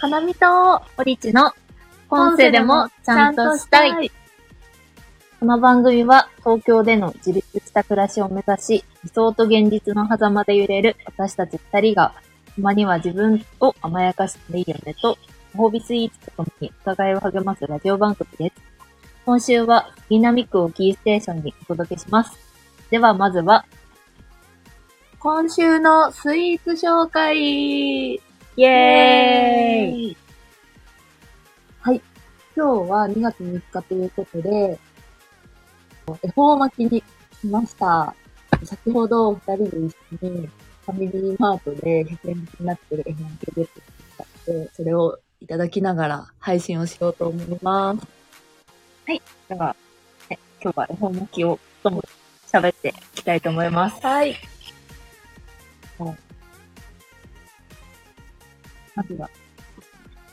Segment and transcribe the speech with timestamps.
[0.00, 1.52] 花見とオリチの
[2.08, 4.12] 今世でもちゃんとしたい。
[5.40, 12.14] この番組は東京での自立した暮らしを目指し、理想と現実の狭間で揺れる私たち二人が、
[12.54, 15.18] たまには自分を甘やかしていいよねと、
[15.56, 18.62] ご褒美スイーツとともにお互いを励ますラジオ番組です。
[19.26, 22.38] 今週は杉並区をキーステーションにお届けします。
[22.90, 23.66] ではまずは、
[25.18, 28.22] 今週のスイーツ紹介
[28.58, 30.16] イェーイ
[31.80, 32.02] はい。
[32.56, 34.76] 今日は2月3日ということで、
[36.24, 37.00] 恵方巻きに
[37.40, 38.16] 来ました。
[38.64, 48.08] 先ほど2人で一緒にファミリーマートで100円引きになってる恵方巻きをゲットしてきたので、それをいただきながら配信をしようと思います。
[49.06, 49.22] はい。
[49.48, 49.76] では、
[50.30, 52.02] ね今日は恵方巻きをとも
[52.50, 54.04] 喋っていきたいと思います。
[54.04, 54.34] はい。
[58.98, 59.30] まずは、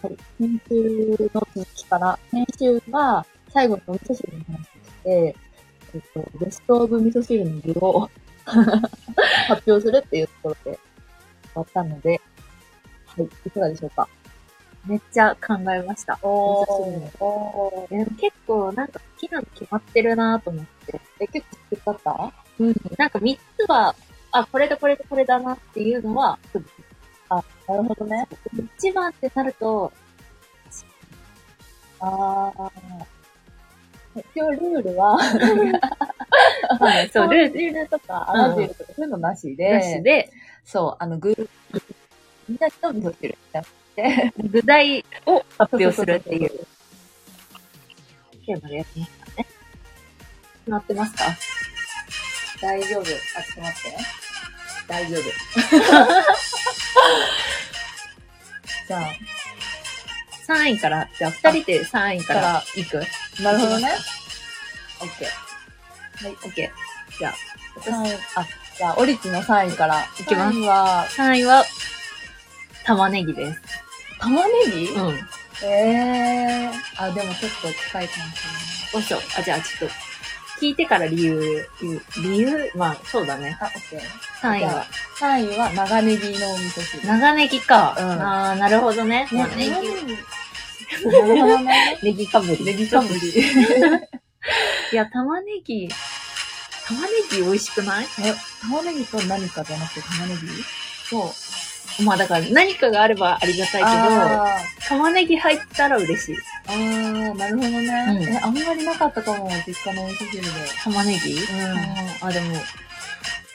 [0.01, 4.67] はい、先週の続きから、先週は最後のお味噌汁の話をし
[5.03, 5.35] て、
[5.93, 8.09] えっと、ベストオブ味噌汁の具を
[8.45, 10.79] 発表するっていうところで終
[11.53, 12.19] わったので、
[13.05, 14.07] はい、いかがでしょうか？
[14.87, 16.17] めっちゃ考えました。
[16.23, 17.07] お味噌汁の。
[17.19, 20.99] おでも結構なんか好きなの決まってるなと思って。
[21.19, 22.33] え、結構好きだった？
[22.59, 22.75] うん。
[22.97, 23.95] なんか3つは、
[24.31, 26.37] あ、これとこれとこれだなっていうのは、
[27.29, 27.43] な
[27.77, 28.27] るほどね。
[28.77, 29.91] 一番ってなると、
[31.99, 32.71] あー。
[34.33, 35.17] 一応ルールは、
[37.11, 40.31] そう、ルールルとか、アラジルとかそういうのなしで、なしで、
[40.63, 41.49] そう、あの、グー、
[42.47, 46.49] みんなと味噌汁やって、具材を発表するっていう
[48.45, 49.47] テーマでやってますからね。
[50.67, 51.23] なってますか？
[52.61, 53.01] 大丈夫？
[53.01, 53.97] あ、ちょっと待って。
[54.87, 55.21] 大丈夫。
[58.87, 59.01] じゃ
[60.47, 63.89] ?3 位から、じゃあ2人で3位からいくあ、なるほどね。
[65.01, 66.25] オッケー。
[66.25, 66.71] はい、OK。
[67.17, 67.33] じゃあ、
[67.81, 71.65] 3位、あ、じゃあ、オリチの3位からいきます3位は、3位は、
[72.85, 73.61] 玉ねぎです。
[74.19, 74.87] 玉ねぎ？
[74.89, 75.19] うん。
[75.63, 77.03] えー。
[77.03, 79.21] あ、でもちょっと近いかもしどうしよう。
[79.39, 79.95] あ、じゃあちょっと、
[80.59, 81.67] 聞いてから理由、
[82.23, 82.71] 理由？
[82.75, 83.57] まあ、そうだね。
[83.59, 84.01] あ、オッケー。
[84.41, 84.85] 3位は、
[85.19, 87.07] 3位は長ネギのお味噌汁。
[87.07, 87.95] 長ネギか。
[87.99, 89.27] うんああ、なるほどね。
[89.31, 89.85] ねまあネギ、なる
[91.41, 91.99] ほどね。
[92.01, 92.63] ネギかぶり。
[92.63, 93.19] ネギかぶり。
[94.91, 95.89] いや、玉ねぎ、
[96.87, 98.05] 玉ねぎ美味しくない？
[98.19, 100.47] え、玉ねぎと何かじゃなくて玉ねぎ？
[101.09, 101.29] そう。
[102.03, 104.57] まあだから何かがあればありがたいけど、あ
[104.87, 106.35] 玉ねぎ入ったら嬉しい。
[106.35, 108.05] ーあー、なるほどね。
[108.09, 108.23] うん。
[108.29, 110.49] え、あんまりなかったかも、実家のお味噌汁で。
[110.83, 111.33] 玉ねぎ？
[111.33, 112.27] うん。
[112.27, 112.55] あでも、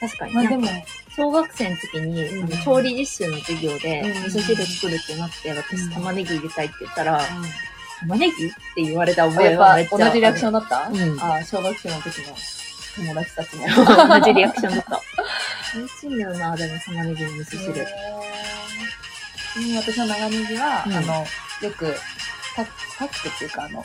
[0.00, 0.32] 確かに。
[0.32, 0.68] まあでも、
[1.14, 2.48] 小学生の時に、うん。
[2.64, 4.24] 調理実習の授業で、うん。
[4.26, 5.90] 味噌汁作るってなって、私うん。
[5.90, 7.26] 玉ねぎ入れたいって言ったら、う
[8.00, 8.46] 玉ねぎ？
[8.46, 10.88] って言われたん、覚えはめやっっちゃぱ同じリアクションンだった？
[10.88, 11.20] うん。
[11.20, 12.34] あー小学生の時の
[12.96, 13.66] 友達たちも。
[13.66, 15.00] 同じリアクションだった。
[15.74, 17.86] 美味しいんだよな、でも玉ねぎの味噌汁。
[19.56, 21.94] うん、私の長ネギは、うんあの、よく、
[22.56, 23.84] パック、パックっていうか、あの、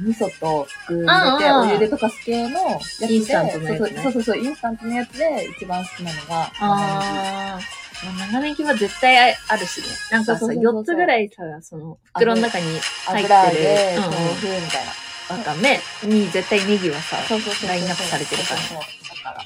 [0.00, 7.84] 味噌と具入れて、お湯で溶かす系のやつで、インスタントのやつねそうそうそう、インスタントのやつで一番好きなのが、あー。
[8.32, 9.86] 長ネギは絶対あるしね。
[10.10, 12.64] なんかさ、そうそうそうそう4つぐらいさ、その、袋の中に
[13.06, 15.03] 入ってる油で、うん豆腐みたいな。
[15.30, 17.68] わかめに絶対ネギはさ、そうそうそうそう。
[17.70, 19.44] ラインナップされてるからそうそうそうだから、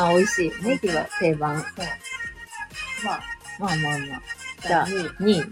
[0.00, 0.52] まあ美味しい。
[0.62, 1.60] ネギは定番。
[1.60, 1.86] そう。
[3.04, 3.22] まあ、
[3.58, 4.22] まあまあまあ。
[4.66, 5.44] じゃあ、じゃあ、2位。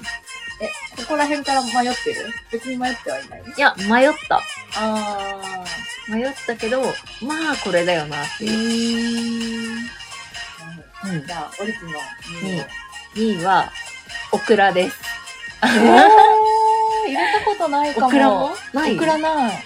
[0.61, 1.73] え、ここら辺から迷っ
[2.05, 2.33] てる？
[2.53, 4.41] 別に迷ってはいないいや、迷った。
[4.77, 5.65] あ
[6.09, 6.83] 迷ったけど、
[7.23, 8.49] まあこれだよなってー。
[8.49, 9.79] いう。
[9.79, 9.89] ー。
[11.05, 11.91] うんじゃあ、オリジの
[12.43, 12.65] 2位を。
[13.39, 13.73] 2位は、
[14.31, 14.97] オクラです。
[17.13, 18.07] えー、入れたことないかも。
[18.07, 18.97] オクラもない？
[18.97, 19.63] オクラない。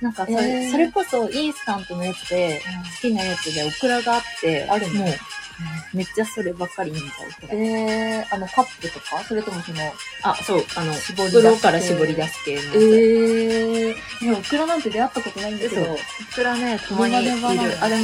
[0.00, 2.60] なんかそれ、えーそれこそインスタントのやつで、
[3.02, 7.10] 好きなやつでオクラがあって、あるのもう、めっちゃそればっかり飲んじゃう
[7.44, 7.58] オクラ。
[7.58, 9.22] えー、あの、カップとか？
[9.24, 9.78] それともその、
[10.22, 12.74] あ、そう、あの、絞り出すから絞り出す系のやつ。
[12.74, 15.96] えー、いや、オクラなんて出会ったことないんだけど、嘘オ
[16.34, 17.32] クラね、たまにいる
[17.80, 18.02] あ、でも、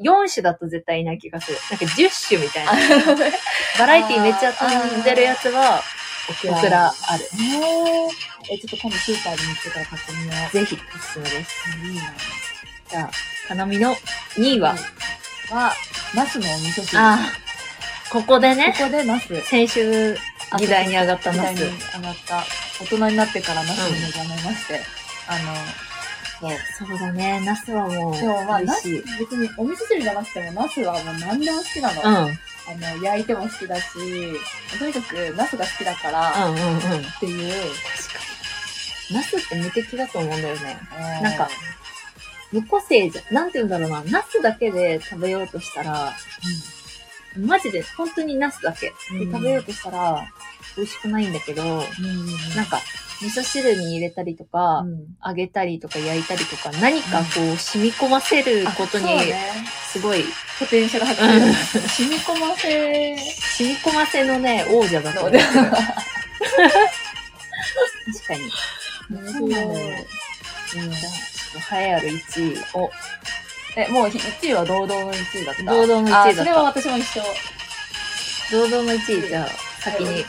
[0.00, 1.58] 4種だと絶対いない気がする。
[1.70, 2.72] なんか10種みたいな。
[3.78, 5.82] バラエティめっちゃ飛んでるやつは、
[6.28, 7.24] オクオクラある。
[7.34, 10.52] えー、え、ちょっと今度スーパーに行ってから買ってみよう。
[10.52, 11.54] ぜひ、おすすめです。
[11.84, 12.02] いいな
[12.88, 13.94] じゃあ、かなみの
[14.36, 14.76] 2位は、
[15.50, 15.72] は、
[16.14, 16.98] ナスのお味噌汁。
[16.98, 17.46] あー
[18.10, 19.40] ここでね、ここでナス。
[19.42, 20.16] 先週、
[20.58, 21.78] 議題に上がったナス議題に。
[21.96, 22.44] 上がった。
[22.80, 24.80] 大人になってからナスに目覚めまして。
[25.28, 25.54] あの、
[26.40, 26.88] そう。
[26.88, 29.02] そうだね、ナスはもう、でもまあ、しい。
[29.18, 32.26] 別にお味噌汁じゃなくても、ナスはもう何でも好きなの。
[32.26, 32.38] うん。
[32.68, 33.84] あの、焼いても好きだし、
[34.78, 36.76] とにかく、ナスが好きだから、うんうんうん。
[36.76, 37.52] っていう。
[37.52, 38.18] 確か
[39.10, 39.16] に。
[39.16, 40.78] ナスって無敵だと思うんだよね。
[40.98, 41.48] ななんか、
[42.52, 44.02] 無個性じゃ、なんて言うんだろうな。
[44.04, 46.12] ナスだけで食べようとしたら、
[47.38, 50.26] マジで本当にナスだけでうん食べようとしたら、
[50.76, 51.70] 美味しくないんだけど、うん。
[52.54, 52.80] なんか、
[53.22, 57.24] 味噌汁に入れたりとか、うん揚げたりとか焼いたりとか、何かこ
[57.54, 59.06] う、染み込ませることに
[59.90, 60.24] すごい、
[60.58, 61.88] ポテンシャル発揮する。
[61.88, 63.16] 染み込ませ
[63.56, 65.38] 染み込ませのね、王者だと思ので。
[65.38, 65.60] ってる。
[65.64, 65.76] 確
[68.26, 68.50] かに。
[69.32, 69.80] そうなのようん。
[70.70, 72.90] じゃあ、ちょっと栄えある1位を。
[73.76, 75.62] え、もう1位は堂々の1位だった。
[75.64, 77.22] 堂々の1位だったあそれは私も一緒。
[78.52, 79.48] 堂々の1位、じゃあ、
[79.90, 80.24] 先に言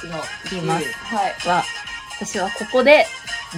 [0.52, 0.86] 言います。
[0.94, 1.34] はい。
[1.48, 1.64] は、
[2.20, 3.08] 私はここで、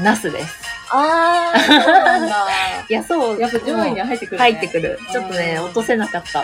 [0.01, 0.55] ナスです。
[0.91, 2.47] あー、そうなんだ。
[2.89, 3.39] いや、そう。
[3.39, 4.37] やっぱ上位に入ってくる、ね。
[4.37, 4.99] 入ってくる。
[5.11, 6.39] ちょっとね、うん落とせなかった。
[6.39, 6.43] あ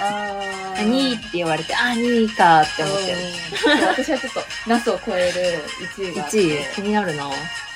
[0.75, 0.85] ー。
[0.85, 3.15] 2位って言われて、あ、2位かって思って
[3.87, 5.63] 私はちょっと、ナスを超える
[5.97, 6.37] 1位があって。
[6.37, 7.29] 1位、気になるな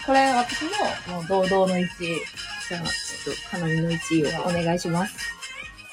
[0.06, 0.72] これ私も、
[1.08, 2.22] もう堂々の1位。
[2.68, 5.16] じゃあ、ちょっと、かなみの1位をお願いします。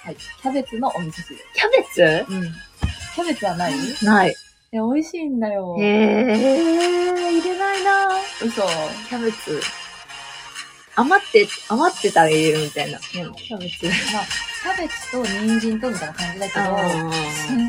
[0.04, 0.16] はい。
[0.16, 1.36] キャベツのお味噌汁。
[1.54, 1.84] キャベ
[2.26, 2.26] ツ？
[2.28, 2.54] うん。
[3.14, 3.74] キャベツはない？
[4.02, 4.36] ない。
[4.76, 5.74] え、美味しいんだよ。
[5.80, 8.08] へー、入れないな
[8.44, 8.62] 嘘。
[9.08, 9.60] キャベツ。
[10.96, 12.98] 余って、余ってたら入れるみたいな。
[12.98, 13.86] でもキャベツ。
[14.12, 14.24] まあ、
[14.62, 16.60] キャベツと人参とみたいな感じだけど、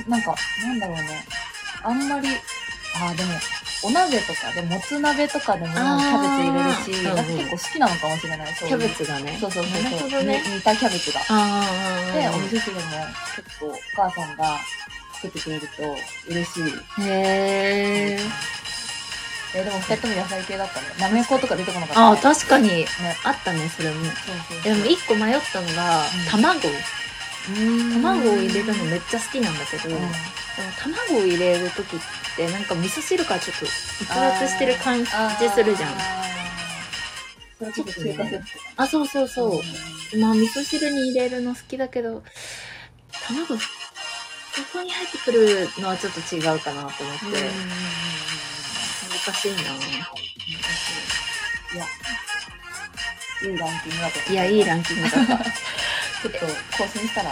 [0.09, 1.25] なんか、なんだろうね。
[1.83, 2.27] あんまり、
[2.95, 3.29] あーでも、
[3.83, 8.53] お鍋とかで、もつ鍋とかでもキャベツ入れるし、なんか結構好きなのかもしれない。
[8.55, 9.37] キャベツがね。
[9.39, 10.41] そうそうそうね。
[10.47, 11.21] に似たキャベツが。
[11.29, 12.81] あで、お味噌汁も
[13.35, 14.57] 結構お母さんが
[15.21, 15.95] 作ってくれると
[16.29, 16.63] 嬉しい。
[16.63, 17.07] ー。
[17.07, 18.57] へー。
[19.55, 20.87] え、でも二人とも野菜系だったね。
[20.99, 22.07] なめことか出てこなかった、ね。
[22.07, 22.69] あー、確かに。
[22.69, 22.87] ね。
[23.23, 24.03] あったね、それも。
[24.05, 24.13] そう
[24.49, 26.69] そうでも一個迷ったのが、うん卵。
[27.49, 30.01] うん卵を入れるのめっちゃ好きなんだけど、うん
[30.79, 31.99] 卵を入れるときっ
[32.35, 35.09] てなんか味噌汁からちょっと逸脱してる感じ
[35.49, 35.93] するじゃん。
[37.59, 38.43] それちょっと中華説
[38.75, 40.17] あ、そうそうそう。
[40.19, 42.23] まあ味噌汁に入れるの好きだけど、
[43.27, 43.59] 卵、そ
[44.63, 47.33] こに入ってくるのはちょっと違うかなと思って、うん。
[49.09, 49.63] 難しいない
[51.77, 51.85] や、
[53.43, 54.31] いいランキングだった。
[54.31, 55.37] いや、いいランキングだった。
[56.21, 56.39] ちょっと
[56.77, 57.31] 更新したら。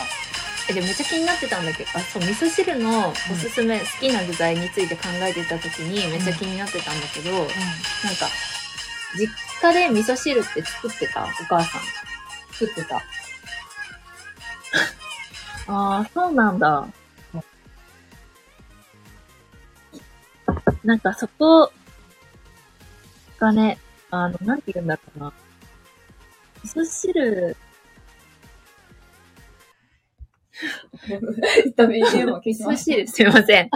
[0.67, 8.29] え、で、めっちゃ気になってたんだけど、あ、そう、味噌汁のおすすめ、好きな具材について考えてた時にめっちゃ気になってたんだけど、なんか、
[9.17, 9.29] 実
[9.61, 11.23] 家で味噌汁って作ってた？
[11.23, 11.81] お母さん。
[12.51, 12.97] 作ってた。
[15.67, 16.87] ああ、そうなんだ。
[20.83, 21.71] なんかそこ
[23.39, 23.77] がね、
[24.11, 25.33] あの、なんて言うんだろうな。
[26.63, 27.57] 味噌汁、
[31.07, 32.75] 味噌。
[32.75, 33.69] 汁、すいません。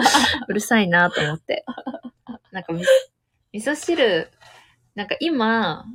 [0.47, 1.65] うるさいなと思って。
[2.51, 2.83] なんかみ、
[3.53, 4.31] 味噌汁、
[4.95, 5.85] なんか今、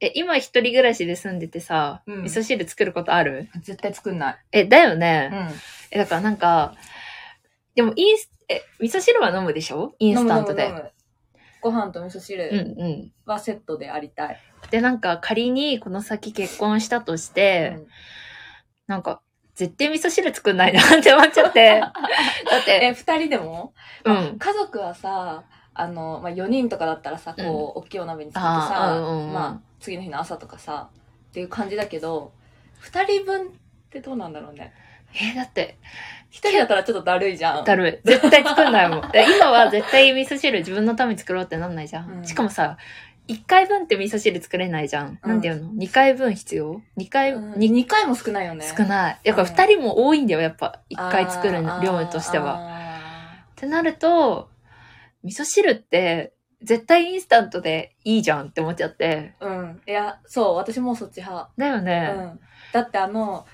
[0.00, 3.48] え、今一人暮らしで住んでてさ、うん味噌汁作ることある？
[3.62, 4.38] 絶対作んない。
[4.52, 5.30] え、だよね。
[5.32, 5.48] うん。
[5.90, 6.74] え、だからなんか、
[7.74, 9.94] でもインス、え、味噌汁は飲むでしょ？
[9.98, 10.66] インスタントで。
[10.66, 10.90] 飲む飲む飲む
[11.62, 13.12] ご飯と味噌うん汁うん。
[13.26, 14.38] はセットでありたい。
[14.70, 17.86] で、なんか仮にこの先結婚したとして、うん
[18.86, 19.20] なんか、
[19.54, 21.78] 絶対味噌汁作んないなって思っちゃって。
[21.78, 21.92] だ
[22.60, 23.72] って、え、二人でも？
[24.04, 24.36] うん。
[24.36, 30.88] 家族はさ、あの、まあ、4人とかだったらさ、こう、大きいお鍋に作ってあーさ、うんうんうんまあ、次の日の朝とかさ、
[31.28, 32.32] っていう感じだけど、
[32.80, 33.50] 二人分っ
[33.90, 34.72] てどうなんだろうね。
[35.14, 35.78] え、だって、
[36.30, 37.64] 一人だったらちょっとだるいじゃん。
[37.64, 38.08] だるい。
[38.08, 39.00] 絶対作んないもん。
[39.10, 42.10] で今は絶対味噌汁自分のために作ろうってなんないじゃん。
[42.10, 42.78] うんしかもさ、
[43.28, 45.18] 1回分って味噌汁作れないじゃん。
[45.22, 48.64] うんなんていうの ?2 回分必要 ?2 回、うん、に2回も少ないよね。
[48.76, 49.18] 少ない。
[49.24, 50.80] だからうん2人も多いんだよ、やっぱ。
[50.90, 52.58] 1あー回作る量としては。
[52.58, 54.48] あってなると、
[55.22, 56.32] 味噌汁って
[56.62, 59.34] 絶対インスタントでいいじゃんって思っちゃって。
[59.40, 59.80] ーうん。
[59.86, 61.50] いや、そう、私もそっち派。
[61.56, 62.12] だよね。
[62.16, 62.40] うん。
[62.72, 63.46] だってあの、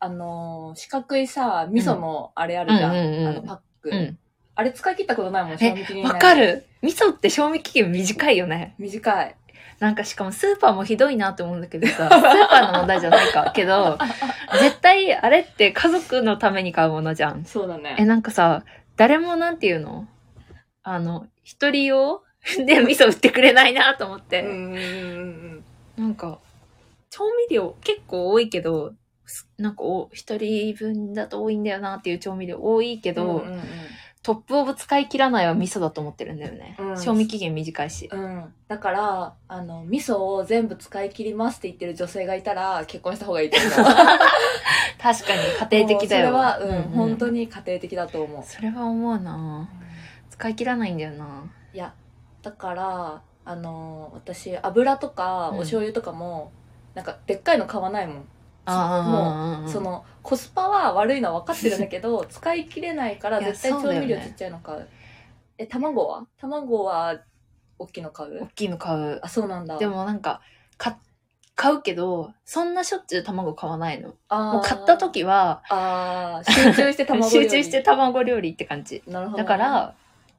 [0.00, 2.92] あの、四角いさ、味噌のあれあるじゃん。
[2.92, 3.90] うんうんうんうんあのパック。
[3.90, 4.18] うん。
[4.54, 6.64] あれ使い切ったことないもん、賞味期限わかる？
[6.82, 8.74] 味噌って賞味期限短いよね。
[8.78, 9.34] 短い。
[9.78, 13.52] なんかしかもスーパーもひどいなって思うんだけどさ、スーパーの問題じゃないか。
[13.54, 13.96] けど、
[14.60, 17.44] 絶対あれって家族のために買うものじゃん。
[17.44, 17.94] そうだね。
[17.98, 18.64] え、なんかさ、
[18.96, 20.06] 誰もなんていうの？
[20.82, 22.22] あの、一人用？
[22.66, 24.42] で味噌売ってくれないなと思って。
[24.42, 25.64] うん
[25.96, 26.38] なんか、
[27.10, 28.94] 調味料結構多いけど、す
[29.58, 33.16] なんかお、一人分だと多いんだよなっていう調味料多いけうん。
[33.16, 33.60] ど、うんうんうん
[34.20, 36.76] トップオブ使い切らないは味噌だと思ってるんだよね。
[36.78, 38.10] うん賞味期限短いし。
[38.12, 38.52] うん。
[38.66, 43.70] だから、あの、味噌を全部使い切りますって言ってる女性がいたら、結婚した方がいいと思う。
[45.00, 46.26] 確かに家庭的だよ。
[46.26, 47.40] それは、うん、本当に。
[47.40, 48.42] に家庭的だと思う。
[48.44, 49.68] それは思うな
[50.30, 51.44] 使い切らないんだよな。
[51.72, 51.94] いや、
[52.42, 56.52] だから、あの、私、油とかうんお醤油とかも、
[56.94, 58.28] なんか、でっかいの買わないもん。
[58.70, 64.88] ああ、その、コスパは悪いのは分かってるんだけど、 使い切れないから絶対調味料ちっちゃいの買う。
[65.58, 66.26] え、卵は？
[66.38, 67.24] 卵は、
[67.78, 69.20] 大きいの買大うきいの買う。
[69.22, 69.78] あ、そうなんだ。
[69.78, 70.40] でもなんか、
[70.76, 70.98] か
[71.54, 74.14] 買うけど、そんなしょっちゅう卵買わないの。
[74.28, 79.02] あー、もう買った時は、あー集中して卵料理 集中して卵料理って感じ。
[79.06, 79.42] なるほど。
[79.42, 79.94] だか、ら、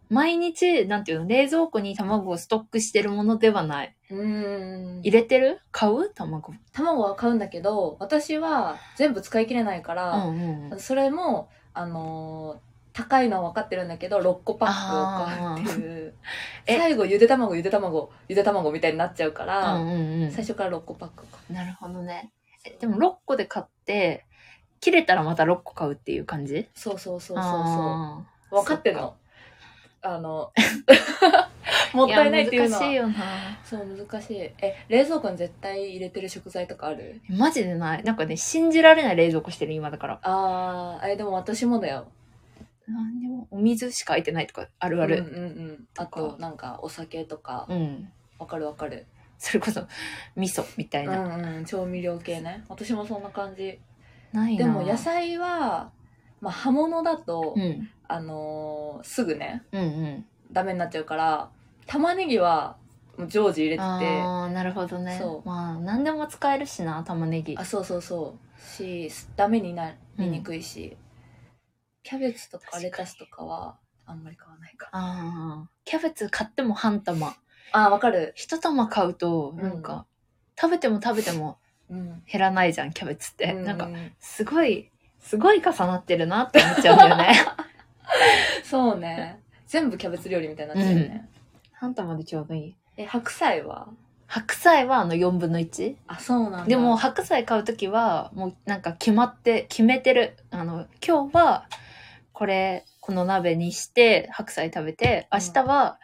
[0.09, 3.95] 毎日、なんていうの、冷蔵庫に卵をストックしてるものではない。
[4.09, 5.01] うーん。
[5.01, 5.59] 入れてる？
[5.71, 6.09] 買う？
[6.13, 6.53] 卵。
[6.73, 10.31] 卵は買うんだけど、私は全部使い切れないかうら、んう
[10.69, 10.79] んうん。
[10.79, 16.13] それも、あのー高いのは分かってるんだけど、6個パックを買うっていう。
[16.65, 16.75] え？
[16.77, 21.53] 最後、ゆで卵、ゆで卵、ゆで卵みたいになっちゃうから、うんうんうん最初から6個パックを買う。
[21.53, 22.33] なるほどね。
[22.65, 24.25] えでも6個で買って、
[24.81, 26.67] 切れたらまた6個買うっていう感じ？
[26.73, 27.61] そうそうそうそうそう。
[27.61, 29.15] あ分かってるそっの。
[30.01, 31.49] あの、ー
[31.97, 32.83] もったいないっていうのは。
[32.83, 33.57] や難しいよな。
[33.63, 34.37] そう、難しい。
[34.37, 37.21] え、冷蔵庫に絶対入れてる食材とかある？
[37.29, 38.03] マジでない。
[38.03, 40.19] なんかね、信じられない冷蔵庫してる今だから。
[40.21, 42.07] あー、え、でも私もだよ。
[42.87, 45.17] なんでも、お水しか空いてないとかあるある。
[45.19, 45.85] うんうんうん。
[45.97, 48.11] あと、なんか、お酒とか、うん。
[48.39, 49.05] わかるわかる。
[49.37, 49.87] それこそ、
[50.35, 51.37] 味噌みたいうな。
[51.37, 52.63] んうん、調味料系ね。
[52.67, 53.79] 私もそんな感じ。
[54.33, 55.91] ないなでも野菜は、
[56.41, 57.89] まあ、葉物だと、うん。
[58.11, 60.25] あのーすぐね、うんうん。
[60.51, 61.49] ダメになっちゃうから、
[61.85, 62.77] 玉ねぎは、
[63.17, 65.17] もう常時入れてて、あああ、なるほどね。
[65.19, 67.57] そうまあ、何でも使えるしな、玉ねぎ。
[67.65, 68.61] そうそうそう。
[68.61, 70.97] し、ダメになりにくいし、
[72.03, 74.89] キャベツとかレタスとかは、あんまり買わないか。
[74.91, 75.69] ああ。
[75.85, 77.35] キャベツ買っても半玉。
[77.71, 78.33] あー、わかる。
[78.35, 80.07] 一玉買うと、なんか、
[80.59, 82.23] 食べても食べてもうん。
[82.31, 83.53] 減らないじゃん、キャベツって。
[83.53, 87.33] うなんか、すごい、すごい重なってるなって思っちゃうんだよね。
[88.63, 89.39] そうね。
[89.67, 91.29] 全部キャベツ料理みたいになっちゃうよね。
[91.73, 92.75] 半玉でちょうどいい。
[92.97, 93.87] え、白菜は？
[94.27, 95.95] 白菜はあの4分の 1?
[96.07, 96.65] あ、そうなんだ。
[96.65, 100.37] でも、白菜買うときは、もうなんか決まって、決めてる。
[100.51, 101.65] あの、今日は、
[102.31, 105.99] これ、この鍋にして白菜食べて、明日は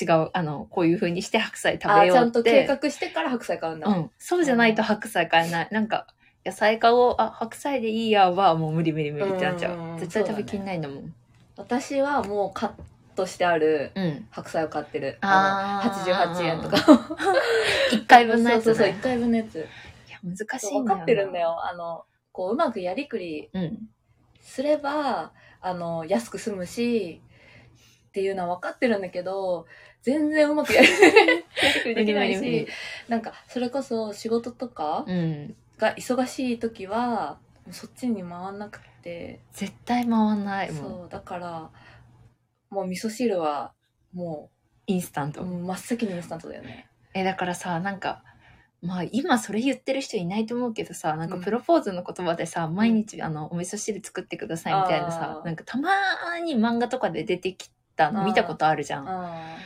[0.00, 2.18] 違う、あの、こういう風にして白菜食べようって。
[2.18, 3.86] あちゃんと計画してから白菜買うんだ。
[3.88, 4.10] うん。
[4.18, 5.68] そうじゃないと白菜買えない。
[5.70, 6.06] なんか、
[6.44, 10.00] 野菜買おう、あ、白菜でいいやは、もう無理無理無理ってなっちゃう。
[10.00, 11.14] 絶対食べきんないんだもん。
[11.56, 12.70] 私はもうカッ
[13.14, 14.26] トしてあるうん。
[14.30, 15.18] 白菜を買ってる。
[15.20, 16.76] あーあの88円とか。
[17.92, 18.74] 一回分のやつ、ね。
[18.74, 19.56] そうそうそう、1回分のやつ。
[20.08, 20.96] いや、難しいんだよな。
[20.96, 21.40] かってるんだ。
[21.40, 21.64] よ。
[21.64, 23.88] あの、こう、うまくやりくりうん。
[24.40, 27.22] すれば、あの、安く済むし、
[28.08, 29.66] っていうのは分かってるんだけど、
[30.02, 30.88] 全然うまくやり
[31.62, 32.72] やりくりできない無理無理無理し、
[33.08, 35.56] なんか、それこそ仕事とかうん。
[35.82, 37.38] が忙しい時は、
[37.72, 40.82] そっちに回んなくて、絶対回んないもん。
[40.82, 41.70] そう、だから、
[42.70, 43.72] もう味噌汁は、
[44.12, 44.50] も
[44.86, 45.42] インスタント。
[45.42, 46.88] う、真っ先にインスタントだよね。
[47.14, 48.22] え、だからさ、なんか、
[48.80, 59.08] まあ今それ言ってる人いないと思うけどさ、なんかプロポーズの言葉でさ、毎日あの、お味噌汁作ってくださいみたいなさなんかたまーに漫画とかで出てきたの見たことあるじゃん。
[59.08, 59.56] あ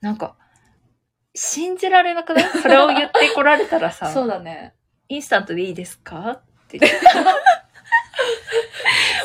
[0.00, 0.36] なんか、
[1.34, 2.44] 信じられなくない？
[2.62, 3.92] それを言ってこられたらあ。
[3.92, 4.74] さ、 そうだね。
[5.08, 6.30] インスタントでいいですか？
[6.32, 6.78] って。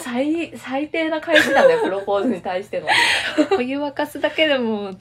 [0.02, 2.88] 最、最低な返しなんだよ、プロポーズに対しての。
[3.58, 4.92] お湯沸かすだけでも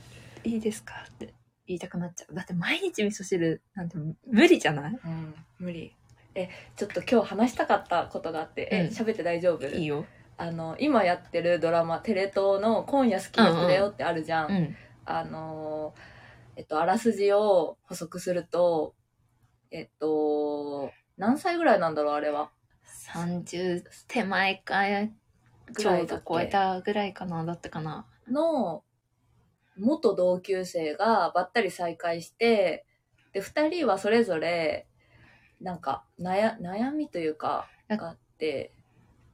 [0.45, 0.95] いいですか？
[1.09, 1.35] って
[1.67, 2.35] 言いたくなっちゃう。
[2.35, 3.97] だって毎日味噌汁なんて
[4.27, 4.99] 無理じゃない？
[5.05, 5.95] うん、無理。
[6.35, 9.67] え、ちょっと今日話したかったことがあって、え、うん喋って大丈夫？
[9.69, 10.05] いいよ。
[10.39, 14.51] あの、今やってるドラマ、テレ東の今夜好きな人だよってあるじゃん。
[14.51, 14.77] うん。
[15.05, 18.95] あのー、えっと、あらすじを補足すると、
[19.73, 22.51] えっと、何歳ぐらいなんだろう、あれは
[23.15, 24.83] ？30手前か、
[25.79, 28.07] ちょうど超えたぐらいかな、だったかな。
[28.29, 28.85] の
[29.79, 32.85] 元同級生がばったり再会して、
[33.33, 34.87] で、二人はそれぞれ、
[35.61, 38.75] なんか、悩、悩みというか、があって、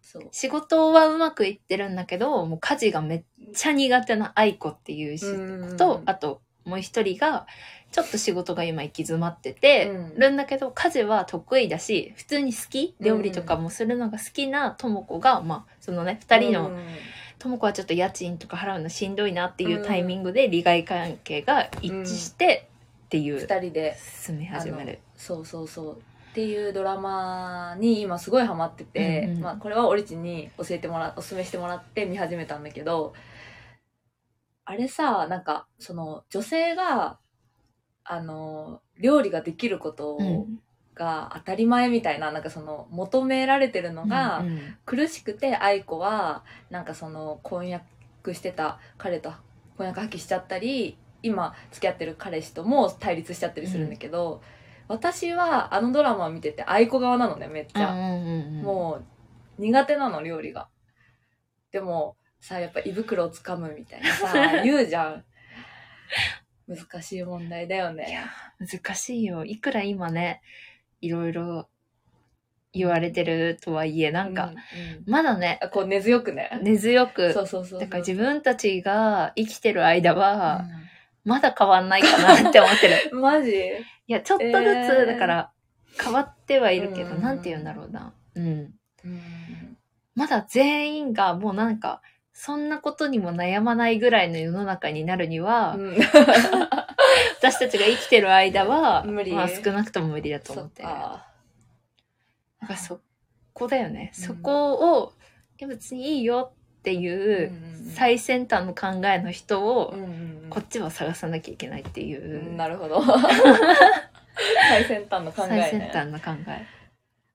[0.00, 0.28] そう。
[0.30, 7.46] 仕事はうまくいってるんだけど、もう家事がめっちゃ苦手な愛子っていう人と、あともう一人が、
[7.90, 10.18] ちょっと仕事が今行き詰まってて、うん。
[10.18, 16.78] るんだけど、家事は得意だし、普通に好き料理とかもするのが好きなとも子が、まあ、そのね、二人の、うん。
[17.38, 22.68] とも子はちょっと家賃とか払うのしんどいなっていうタイミングで利害関係が一致して、
[23.06, 24.98] っていう、二人で、進め始める。
[25.16, 26.02] そうそうそう。
[26.30, 29.40] っていうドラマに今すごいハマってて、うんうん。
[29.40, 33.14] まあ、これはオリチに教えてもらおすすめしてもらって見始めたんだけど
[34.64, 37.18] あれさなんかその女性が
[38.10, 40.60] あの料理ができることうん。
[40.98, 49.32] が当たり前みたいな,、なんかその求められてるのが、うんうん苦しくて愛子はなんかその婚約してた彼と
[49.76, 54.40] 婚約破棄しちゃったり今付き合ってる彼氏とも対立しちゃったりするんだけど、
[54.88, 58.62] 私はあのドラマを見てて愛子側なのねめっちゃ、うんうんうん。
[58.62, 59.00] も
[59.58, 60.68] う苦手なの料理が。
[61.70, 64.32] でもさやっぱ胃袋をつかむみたいなさ
[64.64, 65.24] 言うじゃん
[66.68, 68.26] 難しい問題だよいねや
[68.58, 69.44] 難しいよ。
[69.44, 70.42] いくら今ね
[71.00, 71.68] いろいろ
[72.72, 74.56] 言われてるとはいえなんか、うんうん。
[75.06, 76.50] まだねあこう根強くね。
[76.62, 80.66] 根強くそうそうそうだから自分たちが生きてる間は、
[81.24, 83.16] うまだ変わんないかなって思ってる。
[83.16, 83.50] ん マジ？
[83.50, 85.06] いや、ちょっとずつ、えー。
[85.06, 85.52] だから、
[86.02, 87.22] 変わってはいるけど、うん。
[87.22, 88.14] なんて言うんだろうな。
[88.34, 88.74] うん。
[89.04, 89.76] うん。
[90.14, 92.00] まだ全員がもうなんか、
[92.40, 95.96] そんなことにも悩まないぐらいの世の中になるには、うん。
[97.40, 99.32] 私たちが生きてる間は、無理。
[99.32, 100.84] まあ少なくとも無理だとそ思って。
[100.84, 101.26] っか。
[102.60, 103.00] なんかそ
[103.52, 104.12] こだよね。
[104.16, 104.22] うん。
[104.24, 105.12] そこを、
[105.58, 107.50] いや別にいいよっていう、
[107.92, 109.96] 最先端の考えの人を、
[110.48, 112.50] こっちは探さなきゃいけないっていう。
[112.50, 113.02] う、んなるほど。
[114.70, 116.77] 最先端の考え最先ね端の考え。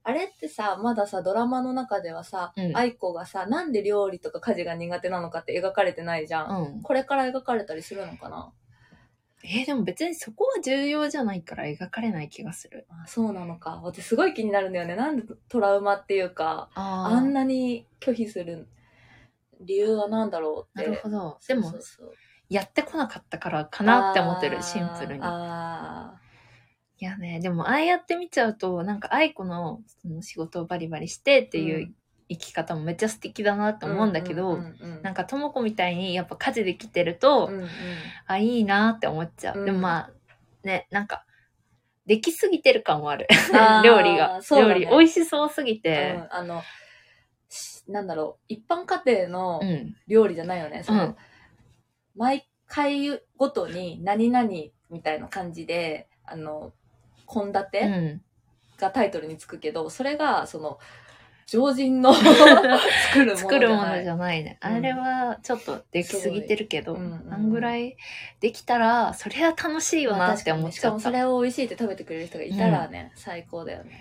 [0.06, 2.78] あれってさまださドラマの中ではさうん。
[2.78, 6.82] 愛子がさなんで料理とか家事が苦手なのかって描かれてないじゃん、うん。
[6.82, 8.52] これから描かれたりするのかな？
[9.46, 12.86] えーでも別にそこは重要じゃないから描かれない気がする。
[12.90, 13.82] あそうなのか。
[13.84, 14.96] 私すごい気になるんだよね。
[14.96, 18.68] なんでトラウマっていうかああんなに拒否する
[19.60, 20.90] 理由は何だろうって。
[20.90, 21.40] なるほど。
[21.48, 22.14] でもそう、そうそう。
[22.50, 25.22] やってこなかったからかなって思ってる、シンプルに。
[25.24, 26.20] あ
[27.04, 31.94] いやね、でもああやって見ちゃうと、なんか愛子のその仕事をバリバリしてっていうう
[32.30, 37.70] 生き方もめっちゃ素敵だなってー思うんだけど、うんうんうんなんかとも子みたいにやっぱ家事できてると、うんうん
[38.26, 39.60] あ、いいなって思っちゃう。
[39.60, 40.12] うんでもまあ、
[40.66, 41.26] ね、なんか、
[42.06, 43.28] できすぎてる感はある。
[43.84, 44.40] 料理が。
[44.40, 46.28] ね料理、美味しそうすぎうてん。
[46.34, 46.62] あの
[47.50, 49.98] しなんだろう一般家庭のうん。
[50.08, 51.16] 料理じゃないよね、そのうん
[52.16, 54.48] 毎回ごとに何々
[54.90, 56.72] みたいな感じであの
[57.28, 58.22] 献う立ん。
[58.78, 60.80] がタイトルにつくけど、それがその
[61.46, 64.58] 常人の 作るものじゃ作るものないじゃないね。
[64.62, 67.98] うんあれはちょっとできすぎてるけど、うんうんあんぐらい
[68.40, 70.88] できたら、そりゃ楽しいよなって思っしちゃった。
[70.90, 73.92] かもそれを美味しいって食べてくれる人がいたらね、最高だよね。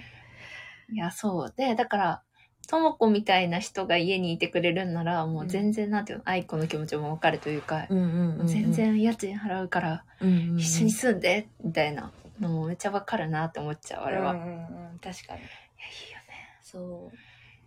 [0.93, 1.55] いや、そう。
[1.57, 2.23] で、だから、
[2.69, 14.35] ともこみたいな人が家にいてくれるんなら、もう全然、なんていうの、愛子の気持ちもわかるというか、うんうん全然家賃払うから、一一緒に住んで、みたいなのもめっちゃわかるなって思っちゃう、あれは。
[14.35, 15.41] いや、うんうんうん、確かに。
[15.41, 16.59] いいよね。
[16.63, 17.17] そう。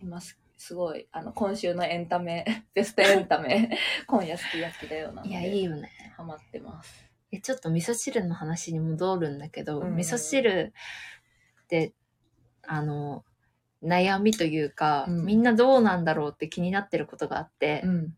[0.02, 5.24] 今す、すごい、あの、今週のエンタメ、 ベストエンタメ、 今夜好き焼きだよな。
[5.24, 5.90] いや、いいよね。
[6.16, 7.04] ハマってます。
[7.32, 10.72] えちょっと味噌汁の話に戻るんだけど、うん味噌汁
[11.62, 11.92] って、
[12.62, 13.24] あの、
[13.82, 18.16] 悩みというか、うんみんなどうなんだろうって気になってることがあって、ん。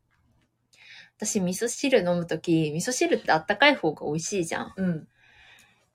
[1.16, 4.72] 私味噌汁飲むとき、味噌汁ってあったかい方が美味しいじゃん。
[4.76, 5.08] うん。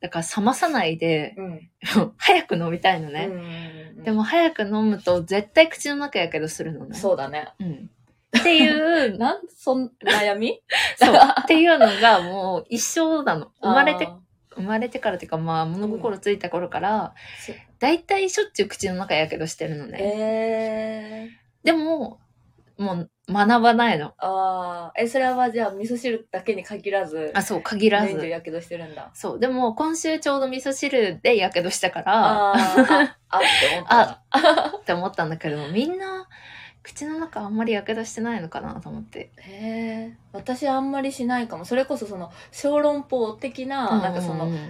[0.03, 1.69] だから冷まさないで、うん。
[2.17, 3.27] 早く飲みたいのね。
[3.27, 6.93] ねでも、早く飲むと絶対口の中やけどするのね。
[6.93, 7.53] そうだね。
[7.57, 7.89] うん。
[8.37, 10.61] っていう、なん、そん、悩み
[10.97, 11.15] そう。
[11.41, 13.53] っていうのがもう一生なの。
[13.61, 14.19] 生まれてあ、
[14.55, 19.99] 生まれてからっていうかまあ物心ついた頃から、ーだいたいしょっちゅう口の中やけどしてるのね。
[20.01, 21.65] えー。
[21.65, 22.19] でも、
[22.77, 24.13] もう学ばないの。
[24.17, 28.13] ああ、え、それはじゃあ味噌汁だけに限らず、あ、そう、限らず。
[28.13, 29.11] 年中やけどしてるんだ。
[29.13, 29.39] そう。
[29.39, 33.95] でも今週ちょうど味噌汁でやけどしたから、あーあ、あって思った
[34.41, 34.77] な。
[34.77, 36.27] って思ったんだけど、みんな
[36.83, 39.31] 口の中あんまりやけどしてないのかなと思って。
[39.37, 40.17] へえ。
[40.33, 41.63] 私あんまりしないかも。
[41.65, 44.69] それこそその小籠包的な、なんかその、うんうんうん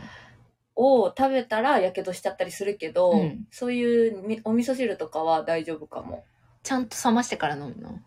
[0.75, 6.25] を食べたらやけどしちゃったりするけど、うんそういうみお味噌汁とかは大丈夫かも。
[6.63, 7.99] ちゃんと冷ましてから飲むの？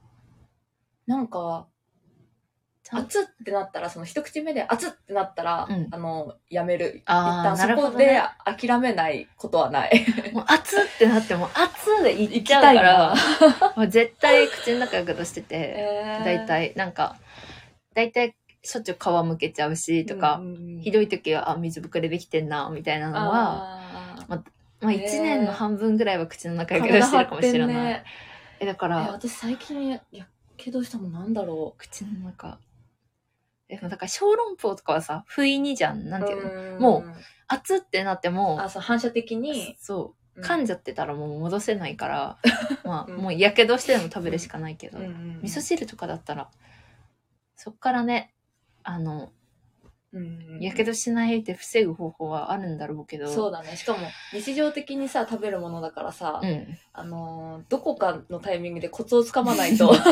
[1.07, 1.69] なんか、
[2.93, 5.89] 熱ってなったら、その一口目で熱ってなったら、うん。
[5.91, 7.03] あの、やめる。
[7.07, 8.05] あー一旦そこなるほどね。
[8.07, 8.23] で
[8.69, 10.07] 諦めないことはない。
[10.33, 13.15] もう熱ってなっても熱でいっちゃうから、
[13.77, 17.17] もう絶対口の中やけどしてて、だいたいいなんか、
[17.95, 20.41] だいたいしょっちゅう皮むけちゃうし、とか、
[20.83, 23.81] ひどい時は、あ、水ぶくれできてんな、みたいなのは、
[24.29, 24.43] ま
[24.89, 28.05] あ一年の半分ぐらいは口の中やけどしてるかもしれない。
[28.61, 29.99] え、だかえら、私最近
[30.57, 32.59] けどしたのなんだろ口の中。
[33.69, 36.09] でもだから小籠包とかはさ、不意にじゃん。
[36.09, 36.27] なんう。
[36.27, 36.81] ていうの？
[36.81, 37.05] も
[37.49, 39.77] 熱ってなってもあ、、そう、反射的に。
[39.81, 42.39] そ噛んじゃってたらもう戻せないから、
[42.85, 46.51] まあ、うんもうやけどしてでも食べるしかないけど、うんうん味噌汁とかだったら、
[47.57, 48.35] そっからね、
[48.83, 49.33] あの、
[50.13, 53.77] うんやけどしないで防ぐ方法はあるんだろうけど、そうだね。
[53.77, 53.99] しかも
[54.33, 56.79] 日常的にさ食べるものだからさ、うん。
[56.93, 59.93] あのーどこかのタイミングでコツをつかまないと。
[59.95, 60.03] そ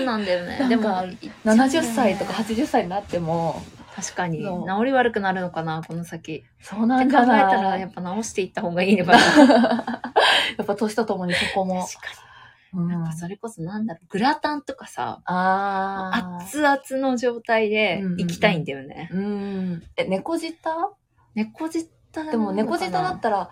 [0.00, 0.68] うなんだよね。
[0.68, 3.62] でもなんか、70歳とか80歳になっても。
[3.94, 4.68] 確かに、そう。
[4.68, 6.44] 治り悪くなるのかな、この先。
[6.60, 10.02] そうって考えたら、やっぱ直していった方がいいのかな。
[10.56, 12.31] やっぱ年とともにそこも、確か
[12.74, 12.92] うんに。
[12.92, 13.04] なん。
[13.04, 16.44] かそれこそなんだろう、グラタンとかさ、あー。
[16.44, 18.18] 熱々の状態でうんうんうん。
[18.20, 19.08] 行きたいんだよね。
[19.12, 19.82] うん。
[19.96, 20.54] え猫舌？
[21.34, 21.88] 猫舌？
[22.30, 23.50] でも猫舌だったら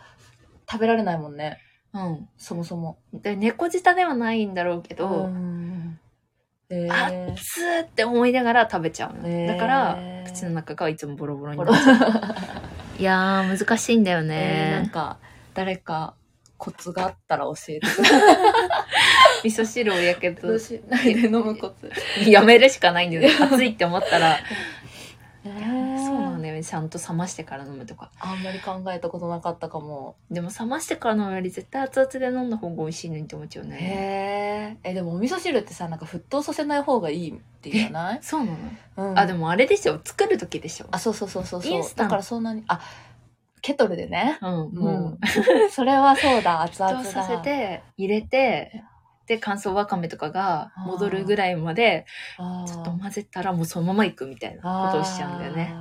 [0.71, 1.59] 食べられないもんね。
[1.95, 2.29] うん。
[2.37, 2.99] そもそも。
[3.13, 5.99] で猫舌ではないんだろうけど、ん
[6.69, 7.27] えあー。
[7.33, 9.29] 熱ーって思いながら食べちゃうの。
[9.29, 9.49] へー。
[9.49, 13.01] だから、口の中がいつもボロボロになっちゃう。
[13.01, 14.91] いやー、難しいんだよえーなんね。
[14.91, 15.19] か
[15.55, 16.15] 誰か
[16.59, 17.87] コツがあったら教えて
[19.45, 21.91] 味噌汁をやけどしないで飲むコツ
[22.29, 23.29] やめるしかないんだよね。
[23.41, 24.39] 熱いって思ったら。
[25.43, 25.49] え
[25.99, 26.63] そうなんだよね。
[26.63, 28.11] ちゃんと冷ましてから飲むとか。
[28.21, 33.77] あんまり考えたことなかったかもでも冷ましてから飲むより絶対熱々で飲んだ方が美味しいのにって思っちゃうね。
[33.81, 38.59] へええでもお味噌汁ってさなんか沸騰させない方がいいって言わない、そうなの、
[38.97, 39.99] うん、あ、でもあれでしょ。
[40.05, 40.87] 作る時でしょ。
[40.91, 42.81] あそうそうそうそうそうインスタントだからそんなにあ
[43.63, 44.69] ケトルでねうん。
[44.69, 45.19] うん
[45.71, 48.85] それはそうだ熱々だ沸騰させて、入れて、
[49.31, 52.05] で、乾燥わかめとかが戻るぐらいまで、
[52.37, 55.73] ちょっと混ぜたらもうそのままいくみたいなことをしちゃうんだよね。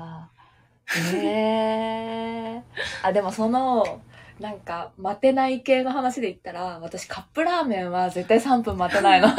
[1.16, 2.64] へえ
[3.02, 4.02] あでもその
[4.40, 9.30] なんか待てない系の話で言ったら私カップラーメンは絶対3分待てないの。
[9.34, 9.36] あ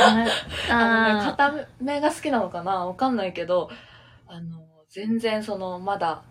[0.00, 0.30] あのね
[0.70, 2.86] あ固めが好きなのかな？
[2.86, 3.70] わかんないけど
[4.28, 6.22] あの全然そのまだ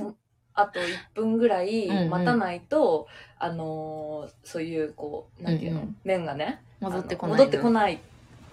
[0.00, 0.14] ん
[0.56, 3.06] あと1分ぐらいうんうん待たないと、
[3.38, 7.38] あのそういうこうなんていうの、うんうん麺がね戻ってこない。
[7.38, 8.00] 戻ってこない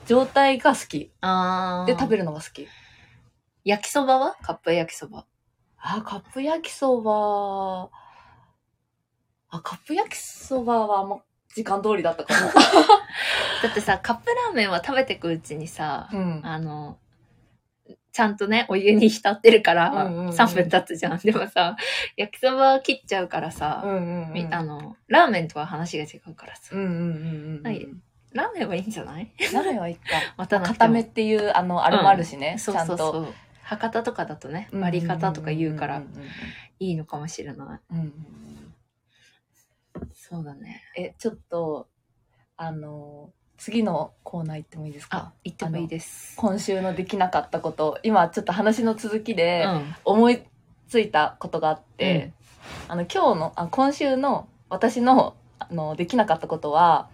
[0.05, 1.85] 状態が好きああ。
[1.85, 2.67] で食べるのが好き
[3.63, 4.35] 焼きそばは？
[4.41, 5.25] カップ焼きそば。
[5.77, 7.89] あ、カップ焼きそば。
[9.49, 11.21] あ、カップ焼きそばはもう
[11.55, 12.33] 時間通りだったか
[13.63, 16.19] だってさ、カップラーメンは食べてくうちにさ、も。
[16.19, 16.41] うん。
[16.43, 16.97] あの、
[18.13, 21.17] ちゃんとね、お湯に浸ってるから、うんうんうん3分経つじゃん。
[21.25, 21.75] でもさ、
[22.15, 29.31] 焼きそば切っちゃうからさ、あの、ラーメンとは話が違うからさ、ラーメンはいいんじゃない？
[29.51, 30.01] ラーメンはいいか。
[30.37, 32.57] また固めっていう、あの、あれもあるしね。
[32.59, 32.97] そうちゃんと。
[32.97, 33.33] そうそう。
[33.63, 36.03] 博多とかだとね、割り方とか言うから
[36.79, 37.79] いいのかもしれない。
[40.13, 40.83] そうだね。
[40.95, 41.87] え、ちょっと、
[42.57, 46.35] あの、次のコーナー行ってもいいですあか、言ってもいいです。
[46.37, 49.95] 今週のできなかったこと、今ちょっと話の続きで、うん。
[50.05, 50.43] 思い
[50.87, 52.33] ついたことがあって、
[52.87, 57.09] あの今日のあ今週の私のあのできなかったことは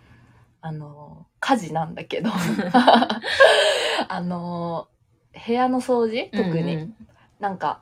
[0.62, 2.30] あの家事なんだけど
[4.08, 4.88] あの
[5.46, 6.30] 部屋の掃除？
[6.32, 6.82] 特に、うん。
[6.82, 6.96] うん
[7.40, 7.80] なんか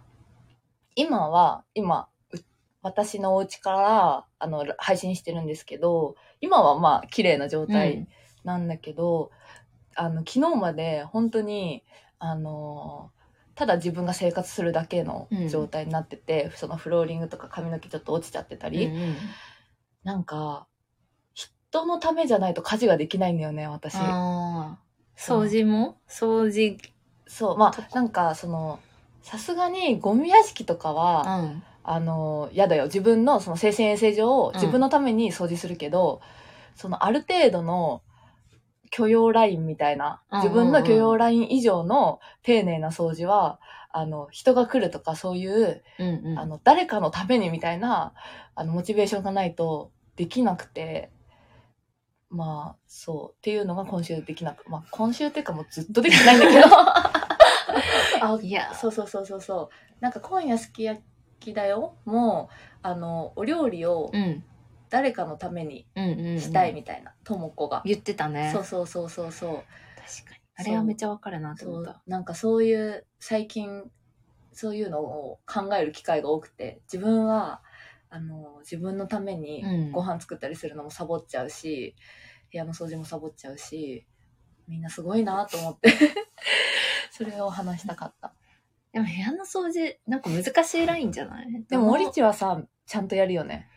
[0.95, 2.37] 今は今う
[2.81, 8.07] 私のお家からあの配信してるんですけど今はまあ綺麗な状態
[8.47, 9.29] なんだけど、
[9.95, 11.83] あの昨日まで本当に
[12.17, 13.11] あの
[13.53, 19.15] ただ自分が生活するだけの状態になってて、そのフローリングとか髪の毛ちょっと落ちちゃってたり、うんうん
[20.03, 20.67] なんか
[21.33, 23.95] 人のためじゃないと家事ができないんだよね私。
[23.97, 24.77] 掃
[25.49, 25.97] 除も？
[26.07, 26.77] 掃除。
[27.27, 28.79] そうまあなんかその
[29.21, 31.63] さすがにゴミ屋敷とかは、うん。
[31.83, 32.85] あの嫌だよ。
[32.85, 34.53] 自分のその精神衛生上うん。
[34.55, 36.21] 自分のために掃除するけど、
[36.75, 38.01] そのある程度の
[38.89, 43.59] 許容ラインみたいな自分の許容ライン以上の丁寧な掃除は
[43.91, 46.39] あの人が来るとかそういう、うんうん。
[46.39, 48.13] あの誰かのためにみたいな
[48.55, 51.09] あのモチベーションがないとできなくて
[52.29, 56.67] まあそうっていうのが今週できなくまあ今週っていうかもうずっとできてないんだけど。
[58.21, 59.69] あいや、そうそうそうそうそう。
[59.99, 61.01] なんか今夜すき焼
[61.39, 61.95] きだよ。
[62.05, 64.43] もうあのお料理をうん。
[64.89, 66.39] 誰かのためにうんうんうん。
[66.39, 68.51] したいみたいなとも子が、言ってたね。
[68.53, 69.51] そうそうそうそうそう。
[69.51, 69.63] 確か
[70.35, 70.39] に。
[70.55, 71.73] あれはめっちゃわかるなってそう。
[71.73, 72.01] 思った。
[72.07, 73.83] なんかそういう最近
[74.53, 77.61] そういうのを考える機会が多くて自分は
[78.09, 79.91] あの自分のためにうん。
[79.91, 81.95] ご飯作ったりするのもサボっちゃうし、
[82.51, 84.05] 部屋の掃除もサボっちゃうし
[84.67, 85.91] みんなすごいなと思って。
[87.11, 88.33] それを話したかった。
[88.93, 91.47] でも部屋の掃除、なんか難しいラインじゃない？
[91.67, 93.67] でも森地はさちゃんとやるよね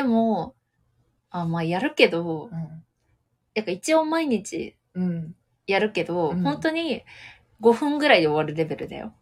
[0.00, 0.54] でも、
[1.30, 2.82] あ、まあやるけど、うん
[3.52, 5.34] やっぱ一応毎日うん
[5.66, 7.02] やるけど、うん本当に
[7.60, 9.12] 5分ぐらいで終わるレベルだよ。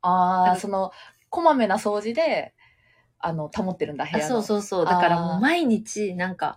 [0.00, 0.08] あ
[0.48, 0.92] ああその
[1.28, 2.54] こまめな掃除で
[3.24, 4.36] あの、保ってるんだ、部あ屋の。
[4.36, 4.84] そうそうそう。
[4.84, 6.56] だからもう毎日、なんか、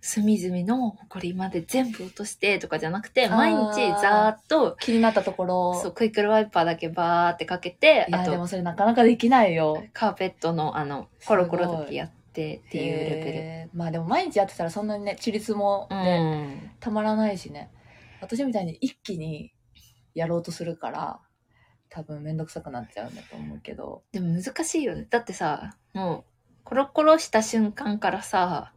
[0.00, 5.80] 隅々の埃まで全部落としてとかじゃなくて、毎日ざーっと、気になったところ。
[5.82, 9.84] そう、クイックルワイパーだけバーってかけて、いや、あと、でもそれなかなかできないよ。
[9.92, 15.96] カーペットのあの、コロコロだけやってっていうレベへーまあでも毎日やってたらそんなにね、チリツもル。
[15.96, 16.70] ね、うん。
[16.78, 17.70] たまらないしね。
[18.20, 19.52] 私みたいに一気に
[20.14, 21.20] やろうとするから、
[21.88, 24.02] 多分めんどくさくなっちゃうんだと思うけど。
[24.12, 25.06] でも難しいよね。
[25.08, 26.24] だってさ、もう、
[26.64, 28.72] コロコロした瞬間からさ、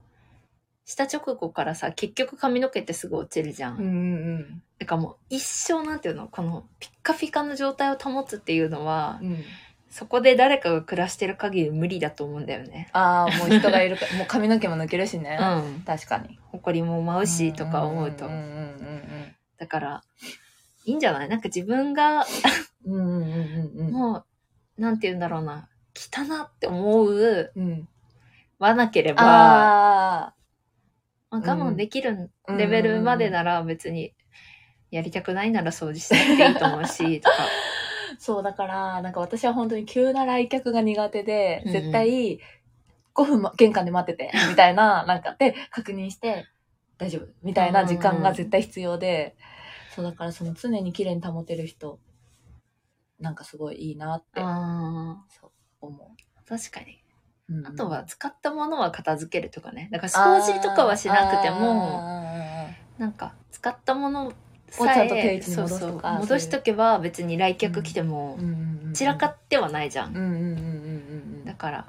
[0.86, 3.78] した直後からさ、結局髪の毛ってすぐ落ちるじゃん。
[3.78, 3.88] うんう
[4.40, 9.44] んだからもう一生なんていうのこのピッカピカの状態を保つっていうのは、うん。
[9.90, 9.94] うん。
[9.94, 12.90] そこで誰かが暮らしてる限り無理だと思うんだよね。
[12.94, 15.38] ああ、もう人がいるか、 もう髪の毛も抜けるしね。
[15.40, 15.84] うん。
[15.84, 16.40] 確かに。
[16.52, 18.32] 埃も舞うしとか思うとうん。
[18.32, 20.04] うんうんだから、
[20.86, 21.28] いいんじゃない？
[21.30, 22.26] なんか自分が、
[22.86, 23.02] うんうん。
[23.02, 23.26] う
[23.84, 23.92] んうん。
[23.92, 24.26] も
[24.78, 27.88] う、なんて言うんだろうな、汚って思ううん。
[28.58, 30.34] はなければ、あ
[31.30, 34.14] まあ、我慢できるうんレベルまでなら別に、
[34.92, 36.16] やりたくないなら掃除して
[36.48, 37.36] いいと思うし、 とか。
[38.20, 42.40] あ、そう、だから、なんか私は本当に急な来客が苦手で、うん絶対、
[43.14, 46.46] 5分ま玄関で待ってて、 みたいな、なんか、で、確認して、
[46.98, 49.36] 大丈夫、みたいな時間が絶対必要で、
[49.96, 52.00] そう、だからその常に綺麗に保てる人、
[53.20, 55.52] なんかすごいいいなってあそう
[55.82, 57.04] 思ー確かに。
[57.50, 57.54] う。
[57.54, 59.90] うんあとは、使ったものは片付けるとかね。
[59.92, 64.34] だから掃除とかはしなくても、あなんか、使ったもの
[64.78, 68.38] をさちゃんと定え、位置に戻すとか戻しとけば別に来客来ても
[68.94, 70.16] 散らかってはないじゃん。
[70.16, 70.62] うんうんうんうんうんう
[71.42, 71.46] ん。
[71.46, 71.86] だから、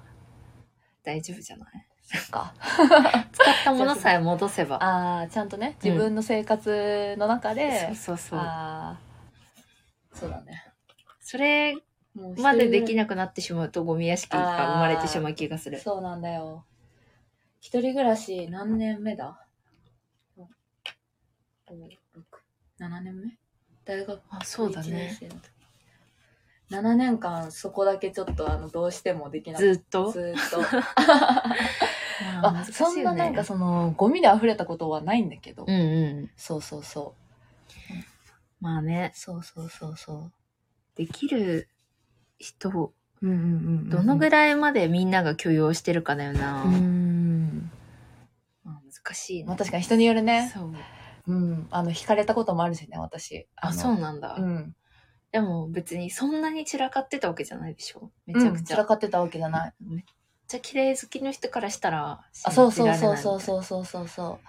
[1.03, 1.69] 大丈夫じゃない？
[2.03, 2.55] そっか。
[3.33, 4.77] 使ったものさえ戻せば。
[4.83, 8.39] ああ、ちゃんとね、自分の生活の中で、そうそうそう。
[8.39, 8.99] あ
[10.13, 10.65] あ、そうだね。
[11.21, 11.77] それ
[12.37, 15.79] までできななくなってしまうとゴミ屋敷が生まれてしまう気がする。
[15.79, 16.65] そうなんだよ。
[17.61, 19.47] 一人暮らし何年目だ
[20.37, 20.43] ?5、
[21.73, 21.99] 6、
[22.81, 23.39] 7年目？
[23.85, 25.17] 大学あ、そうだ1年ね。
[25.21, 25.41] 生の時
[26.71, 30.11] 7年間そこだけちょっとあのどうしてもできなくてずっと？
[30.13, 30.61] ずーっと。
[32.43, 36.31] まあ、そんななんかそのゴミで溢れたことはないんだけど、うんうん。
[36.37, 37.15] そうそうそ
[38.61, 40.31] まあねう。、そうそうそうそ
[40.95, 41.69] できる
[42.39, 42.93] 人、う。
[43.23, 43.37] うんうんう
[43.87, 46.63] んどのぐららいまでみんなが許容してるかだよな。
[46.63, 47.71] うん。
[48.65, 49.47] まあ難しいね。
[49.49, 50.51] まあ確かに人によるね。
[50.55, 50.75] そう。
[51.27, 51.69] うん。
[51.71, 53.47] あの、惹かれたこともあるしね、私。
[53.57, 54.37] あ、のそうなんだ。
[54.39, 54.75] うん。
[55.33, 58.11] でも別にそんなに散らかってたわけじゃないでしょ？
[58.27, 58.75] めめちゃくちちゃくちゃ。
[58.75, 59.75] ゃ散らかってたわけじゃない。
[59.81, 60.05] めっ
[60.49, 64.47] ちゃ綺麗好きの人からしたらあ、そうそうそうそうそうそうそうそう。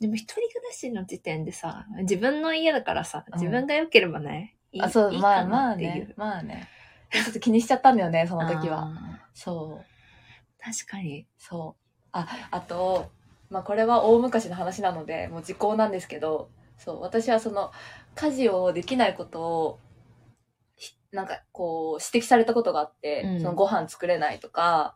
[0.00, 6.12] でも一人暮らしの時点でさ、自分の家だからさ、うん自分が良ければね、いいあ、そう、いいまあかまあね。
[6.16, 6.68] まあね。
[7.12, 8.80] ちょっと気にしちゃったんだよね、その時は。
[8.82, 9.84] あそう。
[10.62, 11.26] ー確かに。
[11.38, 11.82] そう。
[12.12, 13.10] あ、あと、
[13.50, 17.72] まあこれは大昔の話なので、もう時効なんですけど、そう、私はその、
[18.14, 19.80] 家事をできないことを、
[20.76, 24.94] ひなんかこう、指摘されたことがあって、うんそのご飯作れないとか、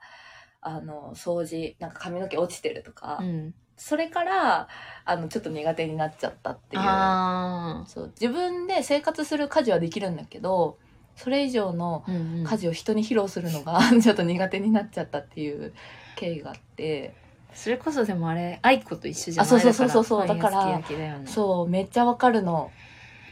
[0.60, 3.54] あの、掃除、なんか髪の毛落ちてるとか、うん。
[3.76, 4.68] それから、
[5.06, 6.82] あの、ちょっと苦手になっちゃったっていう。
[6.82, 10.78] あそう、自分で生活する家事はできるんだけど、
[11.16, 12.04] それ以上の
[12.44, 15.72] 家事を人に披露するのが ちょっと苦手になっちゃったっていう
[16.16, 17.14] 経緯があって、
[17.54, 19.48] それこそでもあれ、愛子と一緒じゃない？
[19.48, 20.84] あそうそうそうそうそうだからね。
[21.26, 22.70] そう、めっちゃわかるの。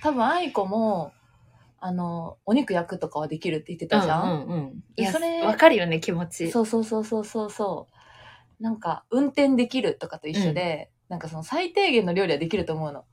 [0.03, 1.13] 多分、愛子も、
[1.81, 4.85] あの、お肉焼くとかはできるって言ってたじゃん、うんうんうん。
[4.97, 6.51] いや、それわかるよね、気持ち。
[6.51, 7.89] そうそうそうそうそうそ
[8.61, 8.63] う。
[8.63, 13.05] なんか、運転できるとかと一緒で、なんかその最低限の料理はできると思うの。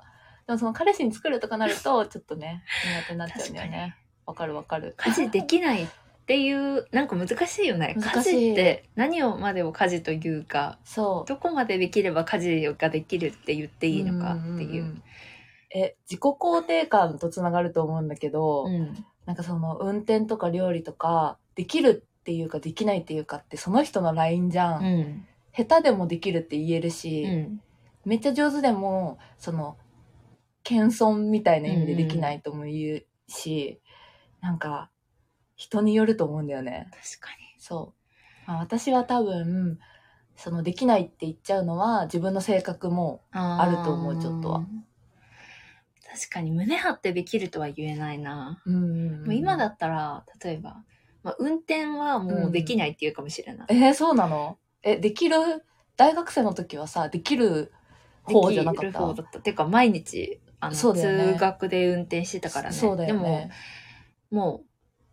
[0.48, 3.96] でもその彼氏に作るとかなると、ちょっとね、苦手になっちゃうんだよね。
[4.26, 4.96] わかるわかる。
[4.98, 5.88] 家事できない
[6.26, 7.96] っていう、なんか難しいよね。
[8.00, 11.30] 難しい家事って何をまでを家事というか、そう。
[11.30, 14.84] どこまでできれば家事ができるって言っていいのかっていう。
[14.84, 15.04] んんん
[15.72, 24.84] え、自己肯定感とつながると思うんだけど、うんなんかその運転とか料理とか、できるっていうかできないっていうかってその人のラインじゃん。
[24.84, 25.28] うん。
[25.56, 27.62] 下手でもできるって言えるし、うん。
[28.06, 29.78] めっちゃ上手でも、その、
[30.64, 33.80] 謙遜みたいな意味でできないとも言うし、
[34.42, 34.90] なんか、
[35.56, 36.88] 人によると思うんだよね。
[36.92, 37.94] 確かそ
[38.46, 38.52] う。
[38.52, 39.80] まあ、私は多分、
[40.36, 43.40] そのできないって言っちゃうのは自分の性格も、に。
[43.40, 44.66] あると思うちょっとは。
[46.08, 48.62] 確かに胸張ってできるとは言えないな。
[48.66, 50.84] うんもう今だったら、例えば、
[51.24, 53.68] まあ、運転はもうできないっていうかもしれない。
[53.70, 54.58] えーそうなの？
[54.84, 55.36] え、できる？
[55.98, 57.72] 大学生の時はさ、できる
[58.24, 58.82] 方じゃなかった？
[58.82, 59.40] できる方だった。
[59.40, 62.76] てか、毎日、あの、ね通学で運転してたからね。
[62.76, 63.50] そうだよね。
[64.32, 64.66] でも、もう、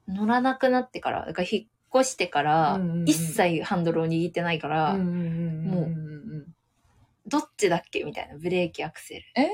[0.08, 5.04] 乗らなくなってから、だから引っ越してから一切ハンドルを握ってないから、もうう
[5.88, 6.46] ん
[7.24, 8.36] どっちだっけみたいな。
[8.36, 9.22] ブレーキ、アクセル。
[9.36, 9.48] え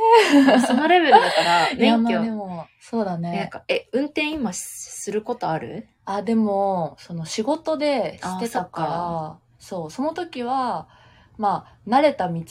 [0.66, 3.48] そのレベルだから、 免許、まあでも、そうだなんね。
[3.52, 5.86] か、え、運転今することある？
[6.06, 10.88] あ、でも、その仕事であしてたから、そそうその時は、
[11.36, 12.42] まあ、慣れた道。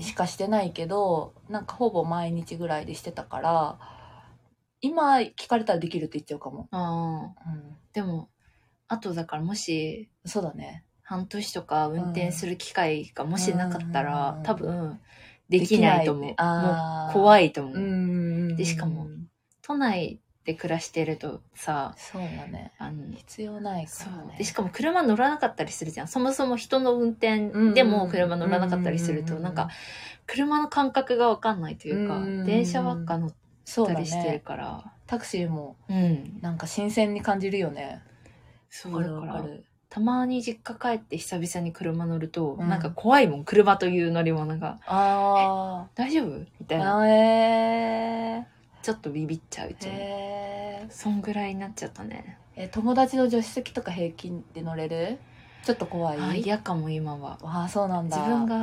[0.00, 3.78] しかしてないけど、なんかほぼ毎日ぐらいでしてたから、
[4.80, 6.68] 今聞かれたらできるって言っちゃうかも。
[6.70, 7.76] あーうん。
[7.92, 8.28] でも、
[8.88, 10.84] あとだからもし、そうだね。
[11.02, 15.00] 半年とか運転する機会がもしなかったら、うん多分、
[15.48, 16.24] できないと思う。
[16.24, 17.76] もうあー怖いと思う。
[17.76, 19.08] うんでしかも
[19.62, 22.72] 都内で暮らしてるとさ、そうだね。
[22.78, 24.36] あの、必要ないかそうらね。
[24.38, 29.68] でしかも車乗らなかったりするじゃんそもそも人の運転でも車乗らなかったりするとうんなんか
[30.26, 33.39] 車の感覚が分かんないというかうん電車ばっか乗っそうだ
[33.74, 34.38] たりしてるね。
[34.40, 34.84] から。
[35.06, 36.38] タクシーもうん。
[36.40, 38.02] なんか新鮮に感じるよね。
[38.68, 39.64] そうだからる。
[39.88, 42.68] たまに実家帰って久々に車乗るとうん。
[42.68, 43.44] なんか怖いもん。
[43.44, 44.78] 車という乗り物が。
[44.86, 46.38] あ大丈夫？
[46.60, 46.84] みたいー。
[46.84, 46.98] な。
[46.98, 48.46] あえ
[48.82, 49.76] ちょっとビビっちゃううー。
[49.76, 49.92] ちも。
[49.94, 50.90] へー。
[50.92, 52.38] そんぐらいになっちゃったね。
[52.56, 55.18] え、友達の助手席とか平均で乗れる？
[55.64, 56.18] ちょっと怖い？
[56.20, 57.38] あ嫌かも今は。
[57.42, 58.16] ああ、そうなんだ。
[58.16, 58.56] 自分が、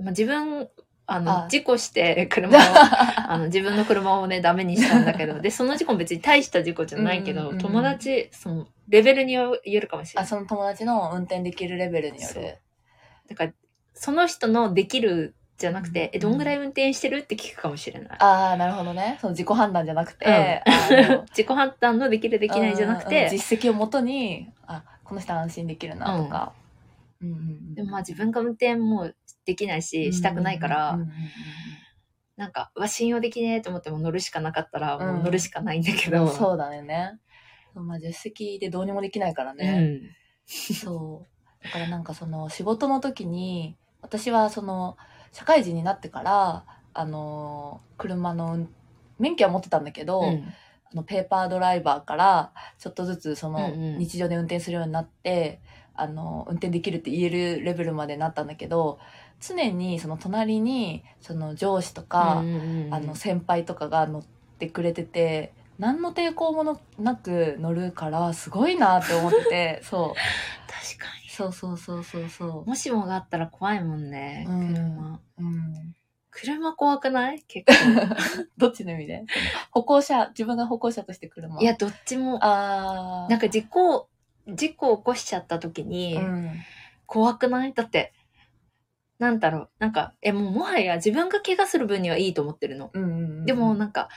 [0.00, 0.68] まあ、自分
[1.06, 1.48] あのあ。
[1.48, 2.60] 事故して車を
[3.28, 7.58] あの自分の車をねダメにしたんだけどでその事故も別に大した事故じゃないけど、うんうんうん。
[7.58, 12.58] 友達そのレベルによるかもしれなあ、いその友達の運転できるレベルによる。
[13.28, 13.52] だから
[13.94, 19.18] その人のできるじゃなくて、うんえどんぐらい運転してるって聞くかもしれない、ああ、なるほどね。
[19.20, 21.20] その自己判断じゃなくて、うん。
[21.30, 26.52] 自己判断のできるできないじゃなくうんうんて、実績をもとに、あ、この人安心できるなとか。
[27.22, 27.74] うんうんうん。
[27.74, 29.12] でもまあ自分が運転も
[29.44, 31.08] できないししたくないから、うんうんうん。
[31.08, 31.14] うん
[32.34, 37.20] なんかうわ信用できねえと思っても乗るしかなかったらもううん乗るしかないんだけど、そうだよね。
[37.74, 39.78] まあ、助手席でどうにもできないからうね。
[39.78, 40.00] ん。
[40.46, 41.26] そ
[41.60, 41.64] う。
[41.64, 44.96] だからなんかその仕事の時に、私はその
[45.30, 48.74] 社会人になってから、あの、車の運
[49.18, 50.52] 免許は持ってたんだけど、うん。
[50.90, 53.98] あのペーパードライバーからちょっとずつそのうんうん。
[53.98, 55.60] 日常で運転するようになって、
[55.94, 58.98] あの運転できるって言えるレベルまでなったんだけど
[59.46, 64.22] 常にその隣にその上司とか、うんうんうんあの先輩とかが乗っ
[64.58, 70.14] てくれてて何の抵抗ものなく乗るからすごいなって思ってて そう。
[70.70, 71.28] 確かに。
[71.28, 74.74] そうそうそうそうそもしもがあったら怖いもんね、うん。
[74.74, 75.20] 車。
[75.38, 75.96] う、うん、
[76.30, 77.42] 車怖くない？
[77.48, 77.72] 結構。
[78.58, 79.24] どっちの意味で？
[79.70, 81.60] 歩行者自分が歩行者として車。
[81.60, 82.38] いや、どっちも。
[82.42, 83.30] あー。
[83.30, 84.08] なんか事故、
[84.46, 86.50] 事故起こしちゃった時に、うん。
[87.06, 87.72] 怖くない？
[87.72, 88.12] だって、
[89.22, 89.70] なんだろう。
[89.78, 92.90] なんか、え、もうもはや自分が怪我する分にはいいと思ってるの。
[92.92, 94.08] うんうんうんでもなんか、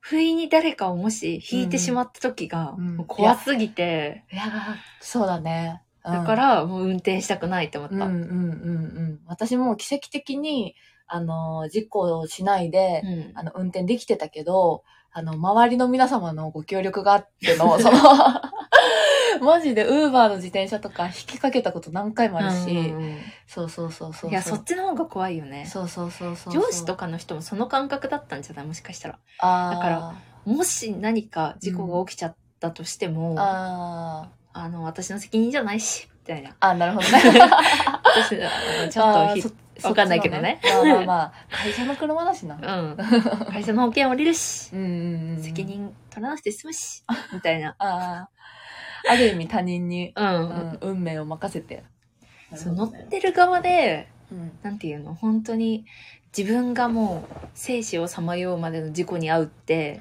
[0.00, 4.48] 不意に誰かをもし引いてしまった時が、うんもう怖すぎて、いやー
[5.00, 5.82] そうだね。
[5.82, 7.94] うんだからもう運転したくないって思った。
[7.94, 9.20] うんうんうんうん。
[9.26, 10.74] 私も奇跡的に、
[11.06, 17.98] あの、事故をしないで、うんあの、運転できてたけど、あの、周りの皆様のご協力があっての、 その、
[19.44, 24.30] マジでウーバーの自転車とか引きかけたこと何回もあるし、うんうんそうそうそうそう。
[24.30, 25.66] いや、そっちの方が怖いよね。
[25.66, 26.52] そうそうそうそう。
[26.52, 28.66] 上司とかの人もその感覚だったんじゃない？
[28.66, 29.14] もしかしたら。
[29.14, 29.18] だ
[29.78, 36.50] からもし何か事故が起きちゃったとしても、ああの、私の責任じゃないし、みたいな。
[36.50, 37.20] ー、あ、なるほどね。
[38.90, 42.54] ちょっとわかんないけどねそっちのまあまあまあ、会社の車だしな。
[42.56, 42.96] うん。
[43.50, 45.42] 会社の保険降りるし、うんうんうん。
[45.42, 45.64] 責。
[45.64, 47.74] 任取らなくて済むし、みたいな。
[47.78, 48.28] ああ。
[49.08, 50.26] ある意味他人に、うん。
[50.26, 51.84] うん、運命を任せて。
[52.54, 54.52] そう乗ってる側で、うん。
[54.62, 55.84] なんていうの、本当に
[56.36, 60.00] 自分がもう生死をさまようまでの事故に遭うって、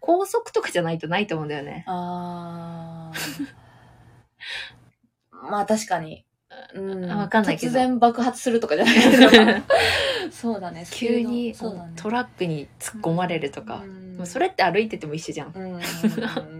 [0.00, 1.84] 高速とかじゃないとないと思うんだよね。
[1.86, 3.18] ああ。
[5.50, 6.24] まあ確かに。
[6.74, 7.10] うん。
[7.10, 9.28] あわかんないけど突然爆発するとかじゃないけど。
[10.30, 10.86] そうだね。
[10.90, 11.54] 急にね。
[11.96, 13.82] トラックに突っ込まれるとか。
[13.84, 15.52] うんそれって歩いてても一緒じゃん。
[15.54, 16.59] うんうんうんうん。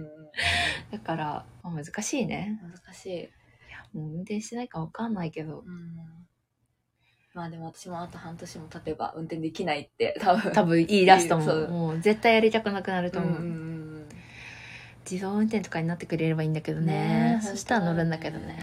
[0.90, 2.60] だから、まあ難しいね。
[2.62, 3.28] 難しい。
[3.96, 5.60] もう運転してないかわかんないけど。
[5.60, 5.96] うん。
[7.34, 10.52] まあでも私もあと半年も経てば運転できないって多分。
[10.52, 11.68] 多分言い出すと思そうう。
[11.68, 13.40] もう絶対やりたくなくなると思う。
[13.40, 14.06] う
[15.10, 16.92] 自動運転とかになってくれればいいんだけどね。
[16.92, 18.58] ねえそしたら乗るんだけどね。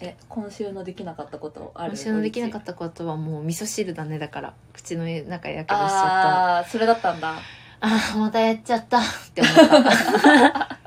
[0.00, 1.92] え、今週のできなかったことある？
[1.92, 4.18] 今週のできなかっったことはもう味噌汁だね。
[4.18, 6.54] だから、口の中やけたどしちゃった。
[6.54, 7.34] ああー、それだったんだ。
[7.80, 9.02] ああ、またやっちゃったっ
[9.34, 10.78] て思った。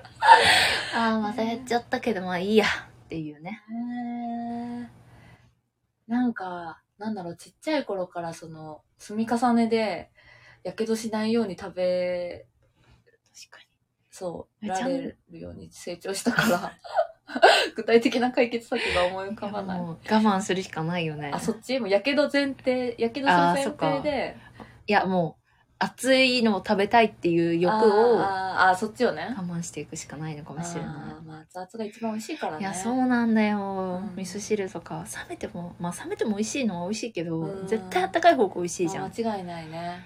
[0.93, 2.67] ああ、またやっちゃったけど、まあいいやっ
[3.09, 3.61] ていうね。
[6.07, 10.09] なんか、なんだろう、ちっちゃい頃からその、積み重ねで、
[10.63, 12.45] やけどしないように食べ
[13.49, 13.67] 確か
[14.11, 16.77] そう、られるように成長したから、
[17.75, 19.79] 具体的な解決策が思い浮かばない。
[19.79, 21.31] 我慢するしかないよね。
[21.33, 21.79] あ、そっち？
[21.79, 24.35] もやけど前提、やけどする前提で、
[24.85, 25.40] いや、もう、
[25.83, 29.35] 熱いのを食べたいっていう欲あをあー、あーそっちをね。
[29.37, 32.55] 慢していくしかないのかもしれあなーまあ、熱々が一番美味しいからい。
[32.57, 32.61] ね。
[32.61, 34.01] いや、そうなんだよ。
[34.03, 39.05] うん味噌汁とか、冷めても、まあ冷めても美味しいのは美味しいけど、うん絶対あったかい方が美味しいじゃん。
[39.05, 40.03] あ間違いないね。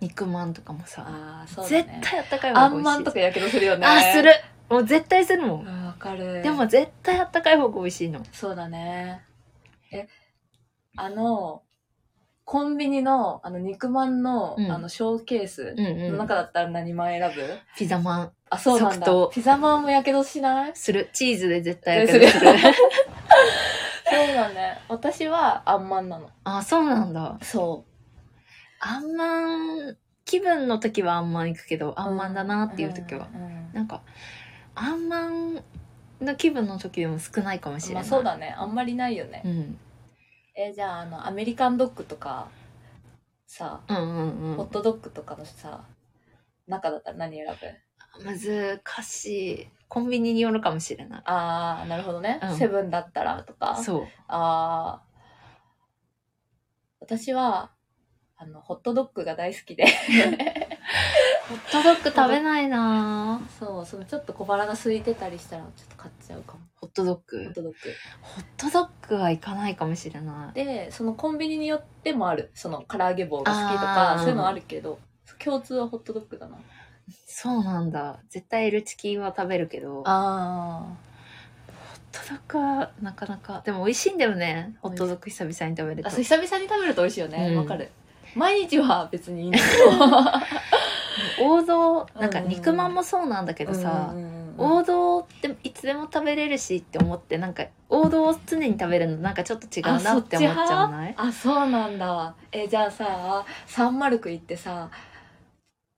[0.00, 2.02] 肉まんとかもさ、ああ、そうだ絶ね。
[2.02, 2.82] 対あったかい方あが美味しい。
[2.82, 3.86] んまんとかやけどするよね。
[3.86, 4.32] あ、する
[4.68, 5.62] もう絶対するも。
[5.66, 5.86] うんん。
[5.86, 6.42] わかる。
[6.42, 8.22] でも、絶対あったかい方が美味しいの。
[8.32, 9.22] そうだね。
[9.92, 10.08] え、
[10.96, 11.62] あの、
[12.52, 16.12] コンビニの、あの、肉まんの、うんあの、ショーケースうんうん。
[16.12, 18.32] の中だったら何まん選ぶ、ピザまん。
[18.50, 19.06] あ、そうなんだ。
[19.32, 20.72] ピザまんもやけどしない？
[20.74, 21.08] する。
[21.14, 22.52] チーズで絶対やけどする。
[24.04, 24.76] そうだね。
[24.90, 26.28] 私は、あんまんなの。
[26.44, 27.38] あ、そうなんだ。
[27.40, 27.86] そ
[28.80, 29.96] あんまん、
[30.26, 31.94] 気分の時はあんまん行くけど、う。
[31.96, 33.28] あんまんだなっていう時は。
[33.34, 33.42] うん。
[33.42, 34.02] うんなんか、
[34.74, 35.54] あんまん
[36.20, 38.02] の気分の時でも少ないかもしれない。
[38.02, 38.54] まあそうだね。
[38.58, 39.40] あんまりないよね。
[39.42, 39.78] うん。
[40.54, 42.48] え、じゃあ、あの、アメリカンドッグとか、
[43.46, 44.56] さ、うんうんうん。
[44.56, 45.84] ホットドッグとかのさ、
[46.66, 48.24] 中だったら何選ぶ？
[48.24, 49.26] 難し
[49.62, 49.68] い。
[49.88, 51.22] コンビニによるかもしれない。
[51.24, 52.40] ああ、なるほどね。
[52.42, 53.76] うんセブンだったらとか。
[53.76, 54.08] そう。
[54.28, 55.12] ああ。
[57.00, 57.72] 私は、
[58.36, 59.84] あの、ホットドッグが大好きで。
[61.52, 66.60] ホットドッグ食べないなぁそう、そのちょっと小腹が空いてたりしたら、ちょっと買っちゃうかも。
[66.76, 67.52] ホットドッホグッ。
[67.52, 67.78] トドッグ。
[68.22, 70.54] ホットドッグは行かないかもしれない。
[70.54, 72.50] で、そのコンビニによってもある。
[72.54, 74.98] その唐揚げ棒が好きとあか、ーそういうのあるけど、
[75.38, 76.56] 共通はホットドッグだな。
[77.26, 78.20] そうなんだ。
[78.30, 80.86] 絶対 L チキンは食べるけど、ホッあ
[82.12, 83.62] トドッグはなかなか。
[83.64, 84.74] でも美味しいんだよね。
[84.80, 86.10] ホットドッグ久々に食べるあ。
[86.10, 86.24] とそう。
[86.24, 87.48] 久々に食べると美味しいよね。
[87.50, 87.90] うんわ、かる。
[88.34, 89.64] 毎日は別にいいんだけ
[91.40, 94.14] 王道、なんかうん肉まんもそうなんだけどどさ、
[94.58, 101.14] 王道っていつでも食べれるしって思って、なんか王道を常に食べるのなんかちょっと違うなって思っちゃわない？
[101.16, 102.34] あ、そうなんだ。
[102.50, 104.90] え、じゃあさ、サンマルク行ってさ、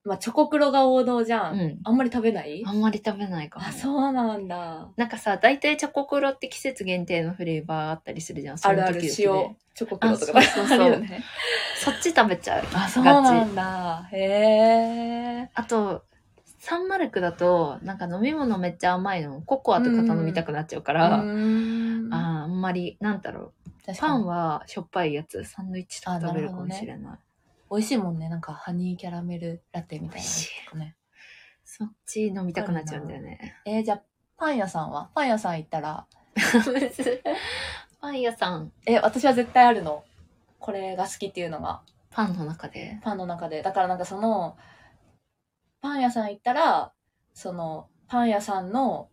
[0.04, 1.54] まあ、チョコクロが王道じゃん。
[1.54, 1.80] うん。
[1.84, 2.62] あんまり食べない？
[2.66, 3.66] あんまり食べないかも。
[3.66, 4.88] あ、そうなんだ。
[4.96, 8.58] なんかさ、大体チョコクロって季節限定のフレーバーあったりするじゃん。
[8.58, 11.24] そのあるある時々で塩、チョコクロとかあそうそうそうあるよね。
[11.80, 12.64] そっち食べちゃう。
[12.74, 14.08] あ、そうなんだ。
[14.12, 14.18] へ
[15.42, 15.50] え。
[15.54, 16.04] あと、
[16.58, 19.40] サンマルクだと、なんか飲み物めっちゃ甘いの。
[19.42, 23.70] ココアとか頼みたくなっちゃうから、うーんあーあんまり、なんだろう。
[23.86, 27.18] 確かにパンはしょっぱいやつ、サンドイッチとか食べるかもしれない。
[27.70, 28.28] 美味しいもんね。
[28.28, 30.22] なんか、ハニーキャラメルラテみたい
[30.74, 30.96] なね。
[31.64, 33.56] そっち飲みたくなっちゃうんだよね。
[33.66, 34.02] えーじゃあ、
[34.36, 35.10] パン屋さんは？
[35.14, 36.06] パン屋さん行ったら、
[38.00, 40.04] パン屋さん、え、私は絶対あるの。
[40.58, 41.82] これが好きっていうのが。
[42.10, 43.00] パンの中で？
[43.02, 43.62] パンの中で。
[43.62, 44.56] だからなんかその、
[45.80, 46.92] パン屋さん行ったら、
[47.32, 49.10] その、パン屋さんの、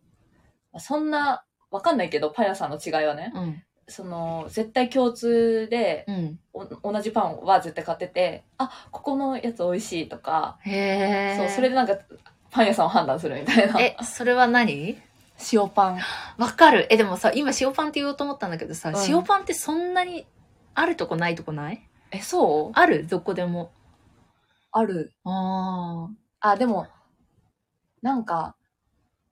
[0.77, 3.63] そんな、わかんないけど、パン屋さんの違いはね、うん。
[3.91, 6.39] その、絶対共通で、うん。
[6.53, 11.37] お同じパンは絶対買ってて、あ、ここのやつ美味しいとか、へえ。
[11.37, 11.97] そう、それでなんか、
[12.49, 13.79] パン屋さんを判断するみたいな。
[13.79, 14.97] え、それは何？
[15.53, 15.99] 塩パン。
[16.37, 16.87] わかる。
[16.89, 20.25] え、でもさ、今塩パンって言おうと思ったんだけどさ、うん塩パンってそんなに
[20.73, 21.87] あるとこないとこない？
[22.11, 22.71] え、そう？
[22.73, 23.07] ある？
[23.07, 23.71] どこでも。
[24.71, 25.13] ある。
[25.23, 26.09] あ
[26.41, 26.87] あ、でも、
[28.01, 28.55] なんか、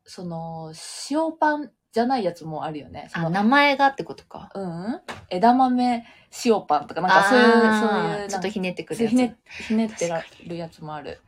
[0.04, 0.74] その、
[1.12, 3.10] 塩パンじゃないやつもあるよね。
[3.14, 3.20] あ。
[3.20, 4.50] あ、その名前がってことか。
[4.54, 6.06] うん枝豆
[6.46, 9.12] 塩パンとか、なんかそういう、そういう、ちょっとひねってくるやつ。
[9.12, 9.38] ひね
[9.68, 11.22] ひねってらるやつもある。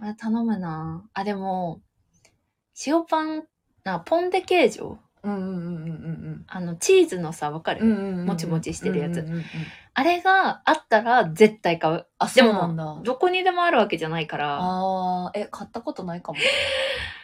[0.00, 1.80] あ頼むなあ、でも、
[2.86, 3.44] 塩パン、
[3.84, 7.96] なポンデケージョうんうんうんうんあの、チーズのさ、わかる、うんうん。
[7.96, 9.44] うんうんうんもちもちしてるやつうんうんうんうん
[9.96, 12.06] あれがあったら絶対買う。
[12.18, 13.02] あ、でそうなんだも、。
[13.04, 16.38] どこにでもあるわけじゃないから、あー、え、買ったことないかも。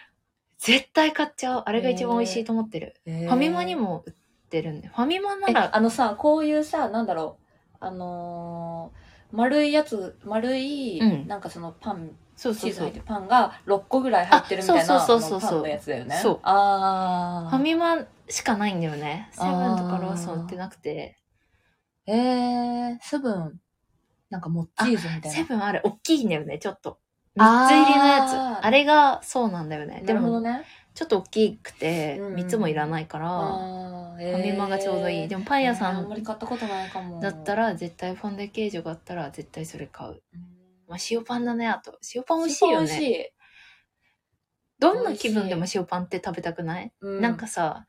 [0.61, 1.63] 絶対買っちゃう。
[1.65, 2.95] あれが一番美味しいと思ってる。
[3.05, 4.13] フファミマにも売っ
[4.51, 4.89] てるんで。
[4.89, 12.99] ファミマなえ、ら、あのさ、こういうさ、なんだろう、あのー、丸いやつ、丸い、うんなんかそのパン、そうそうそうチーズ入って。
[12.99, 16.21] るパンが6個ぐらい入ってるみたいなあそうそうそうそうパンのやつだよね。
[16.23, 17.51] そうあー。
[17.51, 19.31] ファミマしかないんだよね。
[19.33, 21.17] セブンとかローソン売ってなくて。
[22.07, 23.61] えー、セブン、
[24.29, 25.31] なんかもっチーズみたいな。
[25.31, 26.99] セブンあれ、大きいんだよね、ちょっと。
[27.39, 28.65] あー3つ入りのやつ。
[28.65, 30.03] あれがそうなんだよね。
[30.05, 30.65] でも、なるほどね。
[30.95, 35.29] ちょっと大きくて、うんうん3つもいらないから、あー、えファミマがちょうどいい。
[35.29, 37.21] でもパン屋さえーあんまりん買ったことないかも。
[37.21, 40.11] だったら、絶対フォンデケージョがあったら、絶対それ買う。
[40.11, 40.41] うん、
[40.89, 41.99] まあ、塩パンだね、あと。
[42.15, 43.11] 塩パン美味しいよ美味しね。
[43.11, 43.33] い。
[44.79, 47.87] どんな気分でも塩パンって食べたくない、うなんか、さ、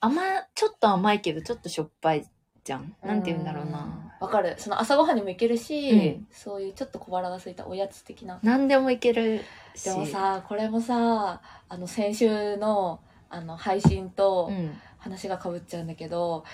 [0.00, 0.22] 甘、
[0.54, 2.26] ちょっと甘いけど、ちょっとしょっぱい
[2.64, 2.94] じゃん。
[3.04, 3.86] なんて言うんだろうな。
[4.20, 4.54] わかる。
[4.58, 8.38] その朝ごはんにもいけるし、うんそういうちょっと小腹が空いたおやつ的な。
[8.42, 9.42] 何でもいける
[9.74, 9.84] し。
[9.84, 14.76] でもさ、これもさ、あの、先週の、あの、配信とうん。
[15.04, 16.44] 話がかぶっちゃうんだけど、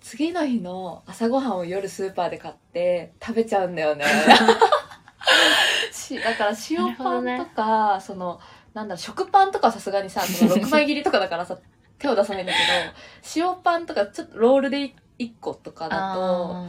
[0.00, 4.04] 次の日の朝ごはんを夜スーパーで買って食べちゃうんだよね。
[5.90, 8.38] しだから塩パンとか、その、
[8.74, 11.58] なんだろう、食パンとかはさすがにさ、その6枚切りとかだからさ、
[11.98, 12.64] 手を出さないんだけど、
[13.50, 16.68] 塩パンとかちょっとロールで1個とかだとあ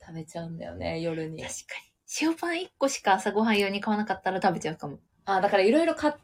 [0.00, 1.46] 食べちゃうんだよね、夜にー。
[1.46, 1.92] 確かに。
[2.20, 4.98] 塩パン1個しか朝ごはん用に買わなかったら食べちゃうかも。
[5.24, 6.14] あ、だからいろいろ買っ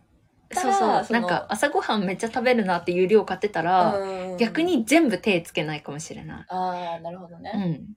[0.50, 1.20] たそうら、そう。
[1.20, 4.62] なんか、朝ごはんめっちゃ食べるなっていう量買ってたら、うん逆。
[4.62, 6.46] に全部手つけないかもしれない。
[6.48, 7.52] ああ、なるほどね。
[7.54, 7.96] うん。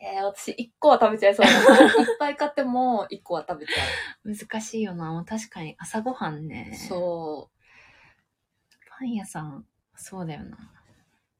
[0.00, 1.46] えー、私1個は食べちゃいそう。
[1.48, 1.52] いっ
[2.18, 3.74] ぱい買っても1個は食べちゃ
[4.24, 5.24] 難しいよな。
[5.26, 6.70] 確かに朝ごはんね。
[6.72, 6.76] う。
[6.76, 7.58] そう。
[8.98, 10.77] パン屋さん、そうだよな。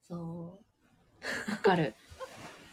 [0.08, 1.50] そう。
[1.50, 1.94] わかる。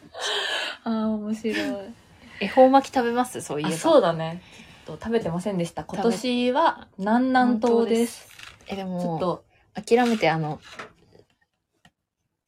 [0.84, 1.94] ああ、面白い。
[2.42, 3.42] 恵方巻き食べます？
[3.42, 3.76] そういえあば。
[3.78, 4.42] そうだね。
[4.86, 5.84] ちょっと食べてませんでした。
[5.84, 8.28] 今年は南南東です。
[8.68, 10.60] え、でちょっも、と、諦めて、あの、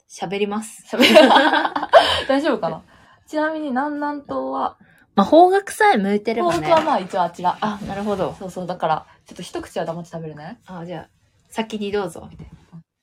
[0.10, 0.84] 喋ります。
[0.96, 1.30] 喋る。
[2.28, 2.82] 大丈夫かな？
[3.28, 4.78] ちなみに南南東は、
[5.16, 6.66] まあ、方角さえ向いてればね。
[6.66, 7.58] 東北はまあ一応あちら。
[7.60, 8.36] あ、なるほど。
[8.40, 10.60] そうそう、だから、ちょっと一口は黙って食べるね。
[10.68, 11.10] あ、じゃあ、
[11.50, 12.30] 先にどうぞ。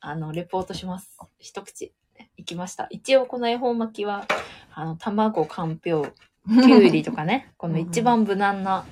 [0.07, 1.19] あの、レポートします。
[1.39, 1.95] 一口。
[2.37, 2.89] いきました。
[2.91, 4.27] 一応この恵方巻きは、
[4.75, 8.85] あの、卵、かんぴょう、きゅうりとかね、 この一番無難な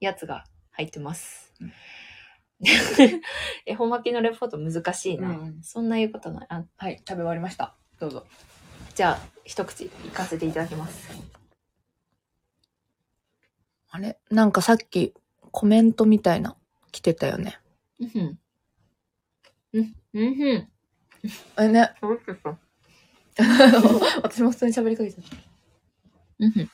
[0.00, 1.72] やつが入ってますうん。
[3.66, 5.28] 恵方巻きのレポート難しいな。
[5.28, 6.46] うんそんな言うことない。
[6.48, 7.74] あはい、食べ終わりました。
[8.00, 8.26] どうぞ。
[8.94, 11.10] じゃあ、一口いかせていただきます。
[13.90, 14.18] あれ？
[14.30, 15.12] なんかさっき
[15.50, 16.56] コメントみたいな
[16.90, 17.60] 来てたよね。
[18.00, 18.38] うん。
[19.74, 20.68] うん、うんふん。
[21.58, 21.94] え、ね。
[22.00, 22.58] そうですか。
[24.22, 25.36] 私も普通に喋りかけちゃった。
[26.40, 26.70] うんふん。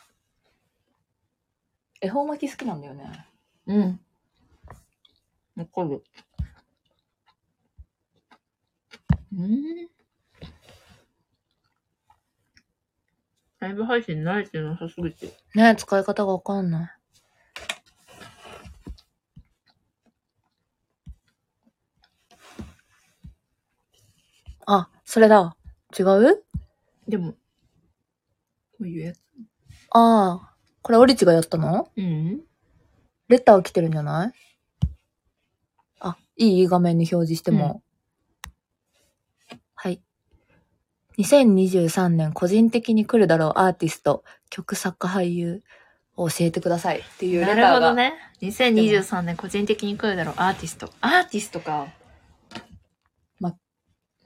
[2.01, 3.27] 恵方巻き好きなんだよね。
[3.67, 4.01] うん。
[5.57, 6.03] わかる。
[9.37, 9.89] うん。
[13.61, 15.37] ライブ配信慣れてなさすぎて。
[15.55, 17.04] ね使い方がわかんない。
[24.67, 25.57] あ、それだ。
[25.99, 26.43] 違う？
[27.09, 27.39] でも、こ
[28.81, 29.21] ういうやつ。
[29.91, 30.55] ああ。
[30.83, 31.89] これオリチがやったの？
[31.97, 32.41] うん。
[33.29, 34.33] レター来てるんじゃない？
[36.01, 37.83] あ、いい画面に表示しても。
[39.75, 40.03] はい。
[41.19, 45.63] 2023年個人的に来るだろうアーティスト、曲作家俳優
[46.17, 47.69] を教えてくださいっていうレターなが。
[47.71, 48.15] るほどね。
[48.43, 50.91] 2023年個人的に来るだろう、アーティスト。
[51.01, 51.89] アーティストか。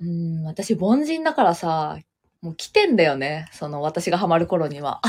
[0.01, 1.99] うん、私凡人だからさ、
[2.40, 3.49] もう来てんだよね。
[3.53, 5.01] その私がハマる頃には。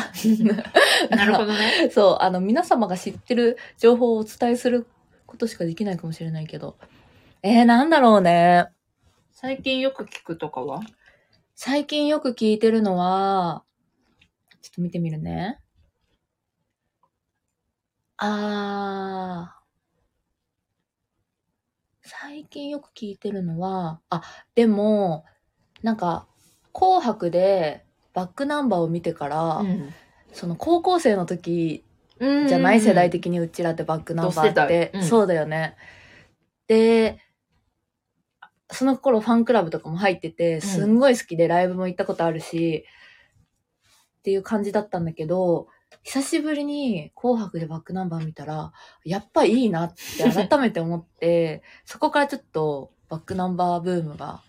[1.12, 1.90] なるほどね。
[1.94, 4.88] そう、あの皆様が知ってる情報をお伝えする
[5.28, 6.76] ことしかできないかもしれないけど。
[7.44, 8.70] えー、なんだろうね。
[9.32, 10.82] 最近よく聞くとかは？
[11.56, 13.64] 最近よく聞いてるのは、
[14.62, 15.60] ちょっと見てみるね。
[18.18, 19.59] あー。
[22.10, 24.24] 最近よく聞いてるのは、あ、
[24.56, 25.26] でも、
[25.84, 26.28] なんか、
[26.74, 29.94] 紅白でバックナンバーを見てから、ん。
[30.34, 31.84] その高校生の時
[32.20, 35.76] じじゃない世代的にうちらってバックナンバー同世って、代うんそうだよね。
[36.68, 37.20] で、
[38.72, 42.86] その頃ファンクラブとかも入ってて、すんごい好きでライブも行ったことあるし、
[44.20, 45.68] っていう感じだったんだけど、
[46.12, 48.74] 久しぶりに紅白でバックナンバー見たら、
[49.06, 54.42] やっぱいいなって改めて思って、 そこからちょっとバックナンバーブームが、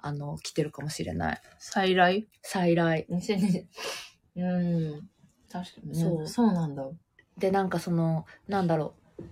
[0.00, 1.40] あの、来てるかもしれない。
[1.60, 2.26] 再来？
[2.42, 3.06] 再来。
[3.08, 3.66] 2020
[4.34, 5.10] うん。
[5.48, 5.94] 確かにね。
[5.94, 6.84] そうそうなんだ。
[7.38, 9.22] で、なんかその、なんだろう。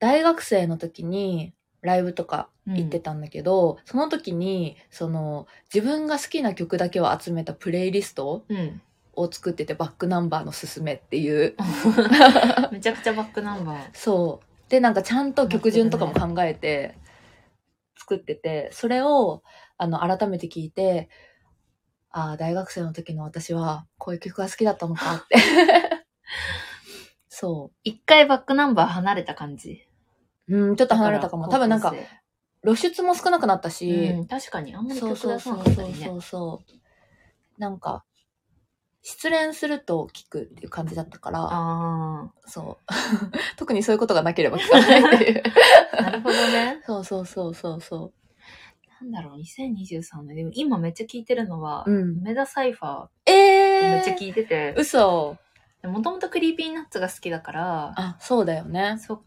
[0.00, 8.82] 大学生の時にライブとか行ってたんだけど、その時に、その、自分が好きな曲だけを集めたプレイリストうん。
[9.16, 11.56] を作ってて、バックナンバーのすすめっていう。
[12.70, 13.90] めちゃくちゃバックナンバー。
[13.92, 14.70] そう。
[14.70, 16.96] で、なんかちゃんと曲順とかも考えて
[17.98, 19.42] 作ってて、それを、
[19.78, 21.08] あの、改めて聞いて、
[22.10, 25.36] ああ、大学生の時の私は、こういう曲が好きだったのかって。
[27.28, 27.76] そう。
[27.84, 29.86] 一回バックナンバー離れた感じ？
[30.48, 31.48] うん、ちょっと離れたかも。
[31.48, 31.94] 多分なんか
[32.62, 36.06] 露出も少なくなったし、うん、確かにあんまりそう曲出さそうそうなかったりね。
[36.06, 37.60] そうそう。
[37.60, 38.04] なんか、
[39.08, 42.92] 失恋すると聞くっていう感じだったから、あそう。
[43.56, 45.42] 特にそういうことがなければ聞かないっていう。
[45.96, 46.82] あ、 なるほどね。
[46.84, 48.12] そうそうそうそうそ
[49.00, 50.36] なんだろう、2023年。
[50.36, 55.36] でも今めっちゃ聞いてるのは、うん梅田サイファーえめっちゃ聞いてて、嘘。
[55.84, 58.98] もともと Creepy Nuts が好きだから、あ、そうだよね。
[58.98, 59.20] そう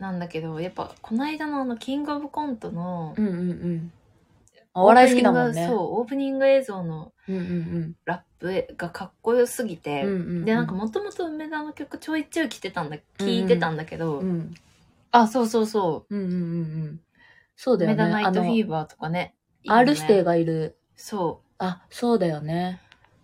[0.00, 3.92] なんだけど、やっぱこの間のあの、キングオブコントの、うんうんうん。
[4.74, 5.68] お笑い好きだもんね。
[5.70, 10.08] オープニングそう、オープニング映像のうんうんラップがかっこよすぎて、うん。
[10.08, 14.54] うんうんうんで、なんかもともと梅田の曲ちょいちょい来てたんだ、聞いてたんだけど、うん。
[15.12, 16.42] あ、そうそうそうんうんうんう
[16.86, 17.00] ん。
[17.56, 17.78] そうう。
[17.78, 17.94] だよね。
[17.94, 18.66] 梅田ナイトフィーー。
[18.66, 19.34] バーとかね。
[19.62, 20.76] いいよね R 指定がいる。
[20.96, 22.80] そあ、そうだよね。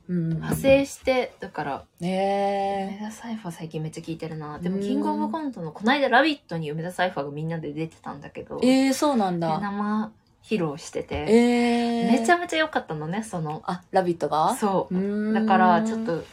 [0.09, 0.33] うんうんうん。
[0.33, 0.35] う。
[0.37, 4.59] 派生して、だから、ね梅田サイファー最近めっちゃ聞いてるな。
[4.61, 9.59] でも、うんキングオブコントの、この間ラビットに梅田サイファーがみんなで出てたんだけど、ええー、そうなんでだ。
[9.59, 12.21] 生披露してて、ええー。
[12.21, 13.63] めちゃめちゃ良かったのね、その。
[13.67, 14.55] あ、ラビットが？
[14.55, 15.35] そう。
[15.35, 16.25] だから、ちょっ、と、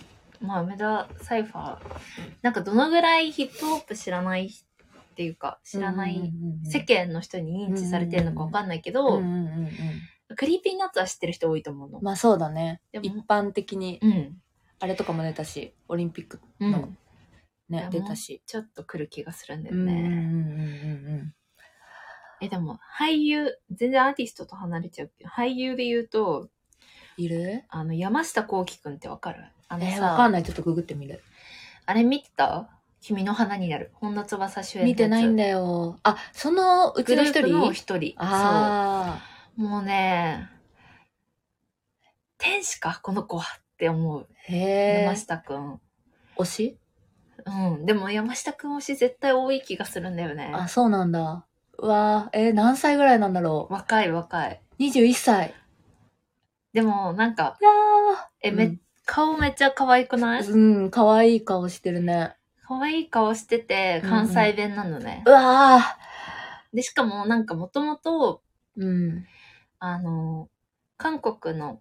[0.41, 1.81] まあ、梅田サイファー、
[2.41, 6.31] なんかどのぐらいヒップホップ知らないっていうか、知らない、
[6.63, 9.21] 世間の人に認知されてるのかわかんないけど。
[10.35, 12.01] Creepy Nuts は知ってる人多いと思うの。
[12.01, 12.81] まあそうだね。
[12.91, 14.37] で一も、般的に、うん。
[14.79, 16.71] あれとかも出たし、オリンピックうん。
[16.71, 16.89] の
[17.69, 18.41] ね、出たし。
[18.45, 21.33] ちょっと来る気がするんだようんうんうんね。
[22.41, 26.49] うんえ、でも、俳優、全然アーティストと離れちゃうけど、俳優で言うと、
[27.17, 27.63] いる？
[27.69, 29.43] あの、山下幸輝くんってわかる？
[29.69, 30.43] あのえー、さ、わかんない。
[30.43, 31.23] ちょっとググってみる。
[31.87, 32.69] あれ見てた？
[33.01, 33.91] 君の花になる。
[33.95, 35.97] 本田翼主演のやつ見てないんだよ。
[36.03, 38.13] あ、そのうちの一グループの人一人。
[38.17, 39.19] あ
[39.57, 39.67] そう。
[39.67, 40.47] もうね、
[42.37, 44.27] 天使か、この子はって思う。
[44.29, 44.33] あ。
[44.51, 45.15] へえ山。
[45.15, 45.79] 下くん。
[46.37, 46.77] 推し？
[47.45, 47.85] うん。
[47.87, 50.51] でも山下くん推し絶対多い気がするんだよね。
[50.53, 51.45] あ、そうなんだ。
[51.79, 54.61] うわーえー何歳ぐらいなんだろ若い若い。
[54.79, 54.81] う。
[54.83, 55.53] 21歳。
[56.73, 57.69] でも、なんか、いや
[58.41, 60.41] え、うんめ、顔めっちゃ可愛くない？
[60.43, 60.53] ー。
[60.53, 62.35] うん、可愛い顔してるね。
[62.67, 65.23] 可愛い顔してて、関西弁なのね。
[65.25, 65.79] うわ
[66.73, 69.25] で、しかもなんかもともと、ーうん。
[69.79, 70.49] あの、
[70.97, 71.79] 韓国の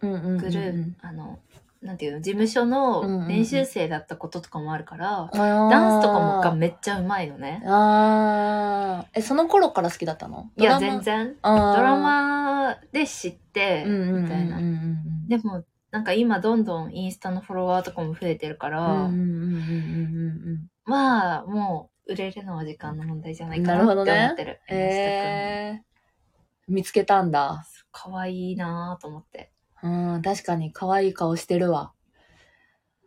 [0.00, 0.38] うんうんうんうん。
[0.38, 1.38] グループ、あの、
[1.84, 7.62] なんていうの、事務所のうん練習生だったこととかもあるから、ダダンスとかもがめっちゃうまいのね。
[7.66, 10.50] あーえ、その頃から好きだったの？
[10.56, 11.36] いや、全然。
[11.42, 14.56] ドラマで知って、みたいな。
[14.56, 19.08] うんでも、なんか今どんどんインスタのフォロワーとかも増えてるから、
[20.86, 24.06] まあ、もう、売れるのは時間の問題じゃないかなって思っ
[24.36, 24.60] てる。
[24.68, 24.76] うん。
[24.76, 27.64] えー、見つけたんだ。
[27.92, 29.52] かわいいなぁと思って。
[29.84, 31.92] うん、確かに可愛い顔してるわ。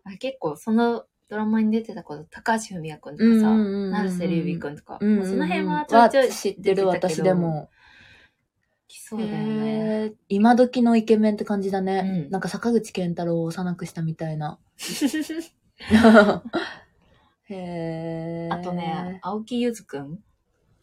[0.03, 7.69] あ結構、そのドラマに出てたこと、高橋文也くんとかさ、成瀬龍美くんとか、うんうんうんその辺はちょいちょい知ってる私でも。
[8.87, 9.69] 来そうだよね。
[10.03, 12.25] へー今時のイケメンって感じだね。
[12.25, 14.59] うんなんか坂口健太郎を幼くしたみたいな。
[17.49, 19.19] へーあとね、。
[19.21, 20.19] 青木ゆずくん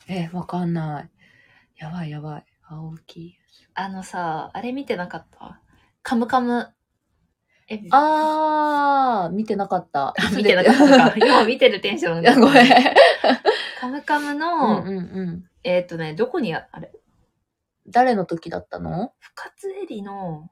[0.09, 1.11] え、わかんない。
[1.77, 2.45] やばいやばい。
[2.69, 3.37] 青木。
[3.75, 5.61] あのさ、あれ見てなかった？
[6.05, 6.69] カムカム。
[7.67, 10.15] え、あー、見てなかった。
[10.37, 11.15] 見てなかったか。
[11.19, 12.67] 今見てるテンションいや、ごめん。
[13.81, 15.45] カムカムうの、んうんうん。
[15.63, 16.93] えっ、とね、どこにあ、あれ？
[17.87, 19.15] 誰の時だったの？
[19.19, 20.51] 深津絵里の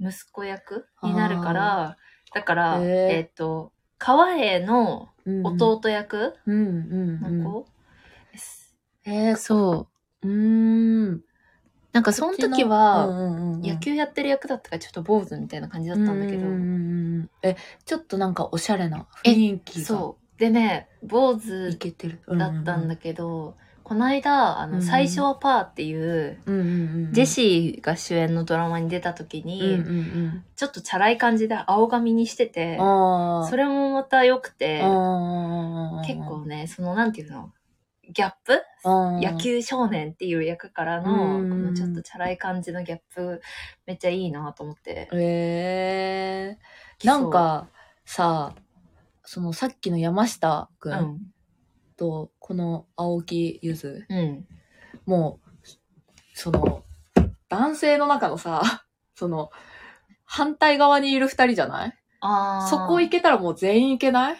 [0.00, 1.96] 息子役になるから、
[2.32, 7.42] だから、えっ、と、川栄のうん弟役うんうんうん。
[7.42, 7.66] の子
[8.30, 8.76] です。
[9.04, 9.88] えー、そ
[10.22, 10.28] う。
[10.28, 11.24] うーん。
[11.92, 13.06] なんかその時は、
[13.62, 16.46] 野球やってる役だったからちょっと坊主みたいな感じだったんだけど、
[17.42, 20.38] え、ちょっとなんかおしゃれな雰囲気がそう。
[20.40, 22.20] でね、坊い主けてる。
[22.38, 26.38] だったんだけど、この間、あの、最初はパーっていう。
[26.46, 29.82] ジェシーが主演のドラマに出た時に、
[30.56, 32.76] ちょっとチャラい感じで青髪にしてて。
[32.76, 34.82] それもまた良くて。
[34.82, 37.50] 結構ね、そのなんていうの、
[38.10, 38.62] ギャップ？
[38.84, 41.50] あー野球少年っていう役からの、うん。
[41.50, 43.40] このちょっとチャラい感じのギャップ、
[43.86, 45.08] めっちゃいいなと思って。
[45.12, 46.56] え
[47.02, 47.68] えなんか
[48.04, 48.54] さ、
[49.24, 51.18] そのさっきの山下くんん。
[51.96, 54.46] とこの青木ゆず、うん。
[55.04, 55.66] もう、
[56.34, 56.84] その、
[57.48, 58.62] 男性の中のさ、
[59.14, 59.50] その、
[60.24, 61.98] 反対側にいる二人じゃない？
[62.20, 62.68] あー。
[62.68, 64.36] そこ行けたらもう全員行けない？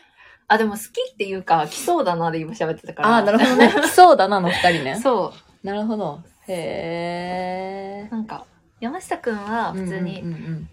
[0.48, 3.08] あ、でも好きっていうか、来そうだなで今喋ってたから。
[3.08, 3.68] ああ、なるほどね。
[3.82, 4.96] 来そうだなの二人ね。
[4.96, 5.32] そ
[5.62, 6.22] なるほど。
[6.48, 8.14] へえう。。
[8.14, 8.46] なんか、
[8.80, 10.22] 山下くんは普通うんに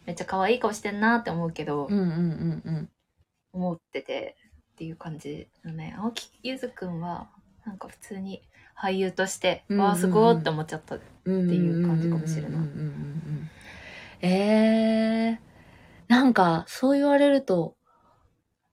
[0.05, 1.97] めっちゃ可愛い顔してんなって思うけど、うん。
[1.97, 2.89] うんうんうんうん。
[3.51, 4.37] 思ってて
[4.73, 5.95] っていう感じのね。
[5.99, 7.27] 青木ゆずくんは、
[7.65, 8.43] なんか普通に
[8.79, 10.95] 俳優として、うんうんうんわあ、すごーって思っちゃった。
[10.95, 12.51] っていう感じかもしれない
[14.21, 14.29] え
[15.37, 15.39] え
[16.07, 17.75] なんか、そう言われると、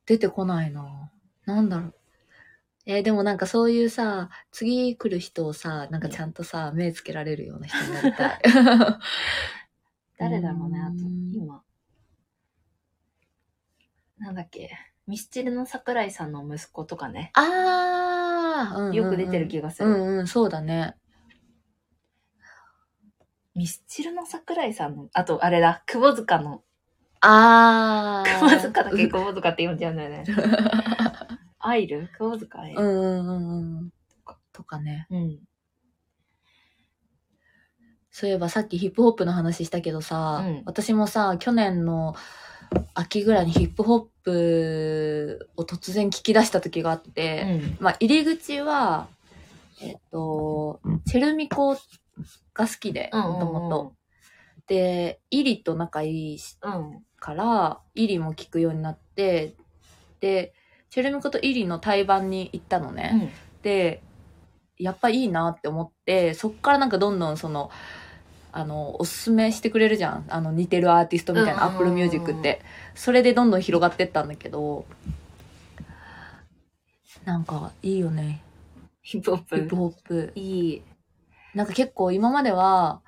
[0.07, 1.11] 出てこないな。
[1.47, 1.95] なんだろう。
[2.85, 8.41] えーでもなんかそういうさ、次来る人をさ、なんかちゃんとさ、目つけられるような人になりたい。
[10.19, 11.33] 誰だろうね、あとうん。
[11.33, 11.63] 今。
[14.19, 14.71] なんだっけ。
[15.07, 17.31] ミスチルの桜井さんの息子とかね。
[17.35, 19.89] あー、うんうんうんよく出てる気がする。
[19.89, 20.97] うんうん、そうだね。
[23.55, 26.63] ミスチルの桜井さんの、あと、あれだ、窪塚の、
[27.23, 28.41] あー。
[28.41, 30.25] 窪塚だけ窪塚って呼んじゃうんだよね。
[31.61, 32.09] アイル？
[32.19, 32.81] 窪塚アイル？
[32.81, 33.93] うんうんうんうん。
[34.53, 35.07] とかね。
[35.11, 35.39] うん。
[38.11, 42.15] そういえばさっきヒップホップの話したけどさ、うん私もさ、去年の
[42.95, 49.09] 秋ぐらいにヒップホップを突然聞き出した時があって、まあ入り口は、
[49.81, 51.75] えっ、と、チェルミコ
[52.55, 53.21] が好きで、うん。
[53.23, 53.95] もともと。
[54.67, 57.05] で、イリと仲いいしうん。
[57.23, 59.55] から、イリも聞くようになって、
[60.19, 60.53] で、
[60.91, 63.13] チェルミコとイリの対バンに行ったのね。
[63.15, 63.31] うん。
[63.63, 64.03] で、
[64.77, 67.71] やっぱいいなって思って、そっからなんかどんどんその、
[68.51, 70.25] あの、おすすめしてくれるじゃん。
[70.31, 72.61] あの、似てるアーティストみたいな、うんうんうんうん Apple Music って。
[72.97, 74.85] それでどんどん広がってったんだけど、
[77.25, 78.43] なんか、いいよね。
[79.01, 79.57] ヒップホップ。
[79.57, 80.33] ヒップホップ。
[80.35, 80.83] いい。
[81.55, 83.01] なんか結構今までは、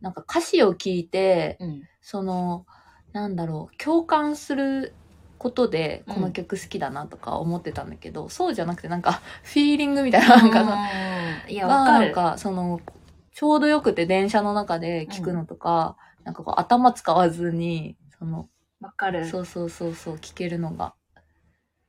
[0.00, 1.82] なんか歌詞を聞いて、うん。
[2.00, 2.66] その、
[3.12, 4.94] なんだろう、共感する
[5.38, 10.78] ことで、うんこの曲好きだなとか思ってたんだけど、そうじゃなくてなんか、 フィーリングみたいな、なんかさ、
[11.48, 12.06] いや、がわかる。
[12.06, 12.80] なんか、その、
[13.32, 18.48] ちょうどよくて電車の中で聞くのとか、なんかこう頭使わずに、その、
[18.80, 19.26] わかる。
[19.26, 20.94] そうそうそうそう、聞けるのが。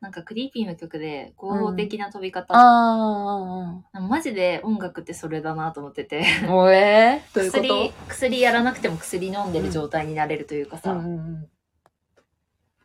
[0.04, 6.18] なんかクリーピーの曲で合法的な飛び方、あマジで音楽ってそれだなと思ってて。
[6.18, 6.48] えー、
[7.34, 7.94] どういうこ薬と？
[8.10, 11.50] 薬やらなくても薬飲んでる状態になれるというかさ、うんうんうん。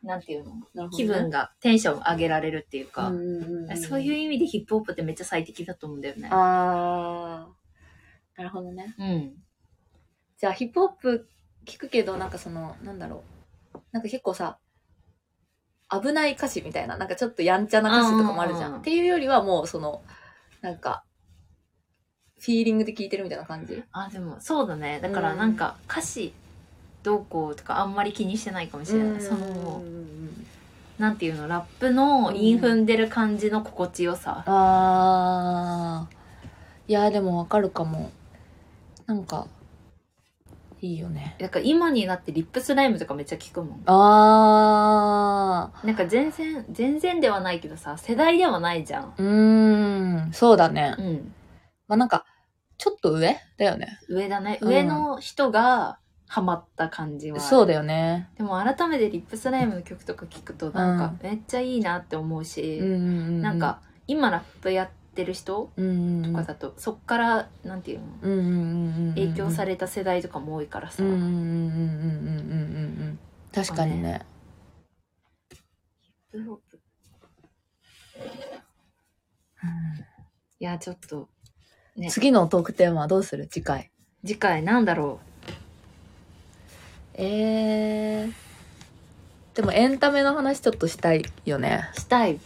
[0.01, 0.85] なんていうの？
[0.85, 0.89] ね。
[0.95, 6.29] 気分がテンション上げられるっていうか、うんうんうんそういう意味でヒップホップってめっちゃ最適だと思うんだよね。
[6.31, 7.53] ああ、
[8.37, 8.95] なるほどね。
[8.97, 9.33] うん。
[10.37, 11.27] じゃあヒップホップ
[11.65, 13.25] 聞くけど、なんかその、なんだろ
[13.73, 13.79] う。
[13.91, 14.57] なんか結構さ、
[15.91, 18.77] 危ない歌詞みたいな、なんかちょっとやんちゃな歌詞とかもあるじゃん。
[18.77, 20.01] っていうよりはもうその、
[20.61, 21.03] なんか、
[22.39, 23.83] フィーリングで聞いてるみたいな感じ。
[23.91, 24.99] あ、でもそうだね。
[25.01, 26.33] だからうんなんか歌詞
[27.03, 29.21] どうこうとかあんまり気にしてないかもしれない。
[29.21, 29.81] その、
[30.97, 34.43] なんていうの、ラップの韻踏んでる感じの心地よさ。
[34.45, 36.15] あー。
[36.87, 38.11] いや、でもわかるかも。
[39.05, 39.47] なんか、
[40.81, 41.35] いいよね。
[41.39, 43.83] だから今になってリップスライムとかめっちゃ聞くもん。
[43.85, 49.03] あなんか全然、全然ではないけどさ、世代ではないじゃん。
[49.11, 49.13] ー。
[49.17, 50.95] うーん、そうだね。
[50.97, 51.33] うん。
[51.87, 52.25] まあなんか、
[52.77, 53.37] ちょっと上？
[53.57, 53.99] だよね。
[54.07, 54.57] 上だね。
[54.61, 57.39] うん上の人がハマった感じは。
[57.41, 58.29] そうだよね。
[58.37, 64.89] でも改めてリップスライムの曲とか聞くとなんかめっちゃいいなって思うし、ななん、か今ラップやっ
[65.19, 69.13] ってる人とかだと、そっからなんていうの？
[69.15, 71.03] 影響された世代とかも多いからさ。
[73.53, 74.21] 確かにね。
[80.61, 81.27] いやちょっと、
[81.97, 83.47] ね、次のトークテーマはどうする？
[83.47, 83.91] 次回。
[84.25, 85.51] 次回なんだろう？
[87.15, 88.33] えー、
[89.53, 91.89] でもエンタメの話ちょっとしたいよね。
[91.95, 92.39] したい。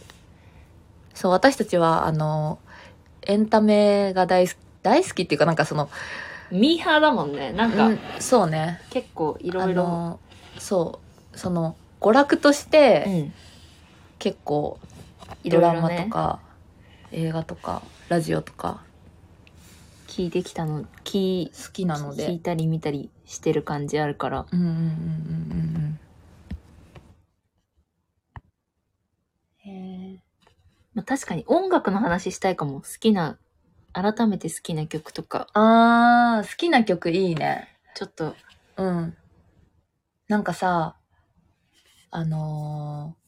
[1.14, 2.58] そう私たちはあの
[3.26, 5.88] エンタメが大好き、大好きっていうかなんかその、
[6.50, 7.52] ミーハーだもんね。
[7.52, 8.80] なんか、うんそうね。
[8.90, 9.70] 結構いいろ。
[9.70, 10.20] いろ
[10.58, 11.00] そ
[11.32, 13.32] う、その、娯楽として、うん。
[14.18, 14.78] 結構
[15.44, 16.40] ドラマとか、
[17.12, 18.82] 映画とかラジオとか
[20.08, 20.84] 聞いてきたの。
[21.04, 24.46] 聞好きなの聞でいたり見たりしてる感じあるから。
[24.50, 26.00] うんうんうんうんうんうん
[29.66, 29.70] へ
[30.14, 30.18] え
[30.94, 32.80] まあ、確かに音楽の話したいかも。
[32.80, 33.38] 好きな、
[33.92, 37.68] 改めて好きな曲とか、あー好きな曲いいね。
[37.94, 38.34] ちょっと、
[38.76, 39.16] うん。
[40.28, 40.96] なんかさ
[42.10, 43.24] あのー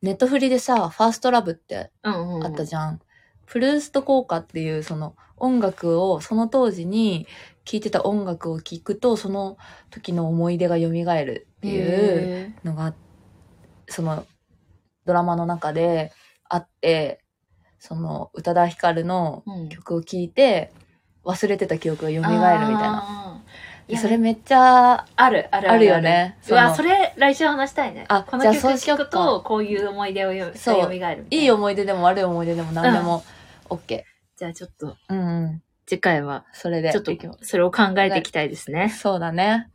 [0.00, 3.00] ネットフリでさ、ファーストラブってうんうん、あったじゃん。
[3.46, 7.26] プルースト効果っていうその音楽をその当時に
[7.64, 9.56] 聴いてた音楽を聴くとその
[9.90, 12.94] 時の思い出が蘇るっていうへのが
[13.88, 14.26] その
[15.06, 16.12] ドラマの中で
[16.48, 17.20] あって
[17.78, 20.72] その宇多田ヒカルの曲を聴いて
[21.24, 22.68] 忘れてた記憶が蘇るみたいな。
[22.68, 23.44] な。
[23.88, 28.04] いそれめっちゃある、ある、あるよねうわ、そそれ来週話したいね。
[28.08, 33.24] あこの曲聴くと、こういう思い出をよ蘇るみたいないい思い出でも悪い思い出でも何でも
[33.70, 34.02] OK。
[34.36, 35.62] じゃあちょっと、うんうん。
[35.86, 36.92] 次回は、それで。
[36.92, 38.90] ちょっとそれを考えていきたいですね。
[38.90, 39.70] そうだね。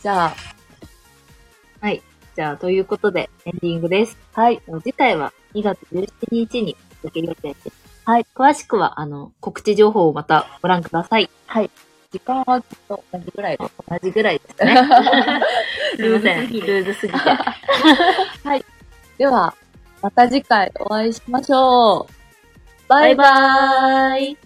[0.00, 0.36] じゃあ、
[2.36, 4.18] じゃあ、ということで、エンディングです。
[4.34, 4.60] はい。
[4.84, 7.72] 次回は2月17日に届け予定です。
[8.04, 8.26] はい。
[8.34, 11.30] 詳しくは、あの、告知情報をまたご覧ください。
[11.46, 11.70] はい。
[12.12, 13.56] 時間はきっと同じぐらい。
[13.56, 13.68] 同
[14.02, 14.76] じぐらいですね。
[15.96, 16.52] すいません。
[16.52, 17.18] ルーズすぎて。
[19.16, 19.54] では、
[20.02, 22.86] また次回お会いしましょう。
[22.86, 24.45] バイバーイ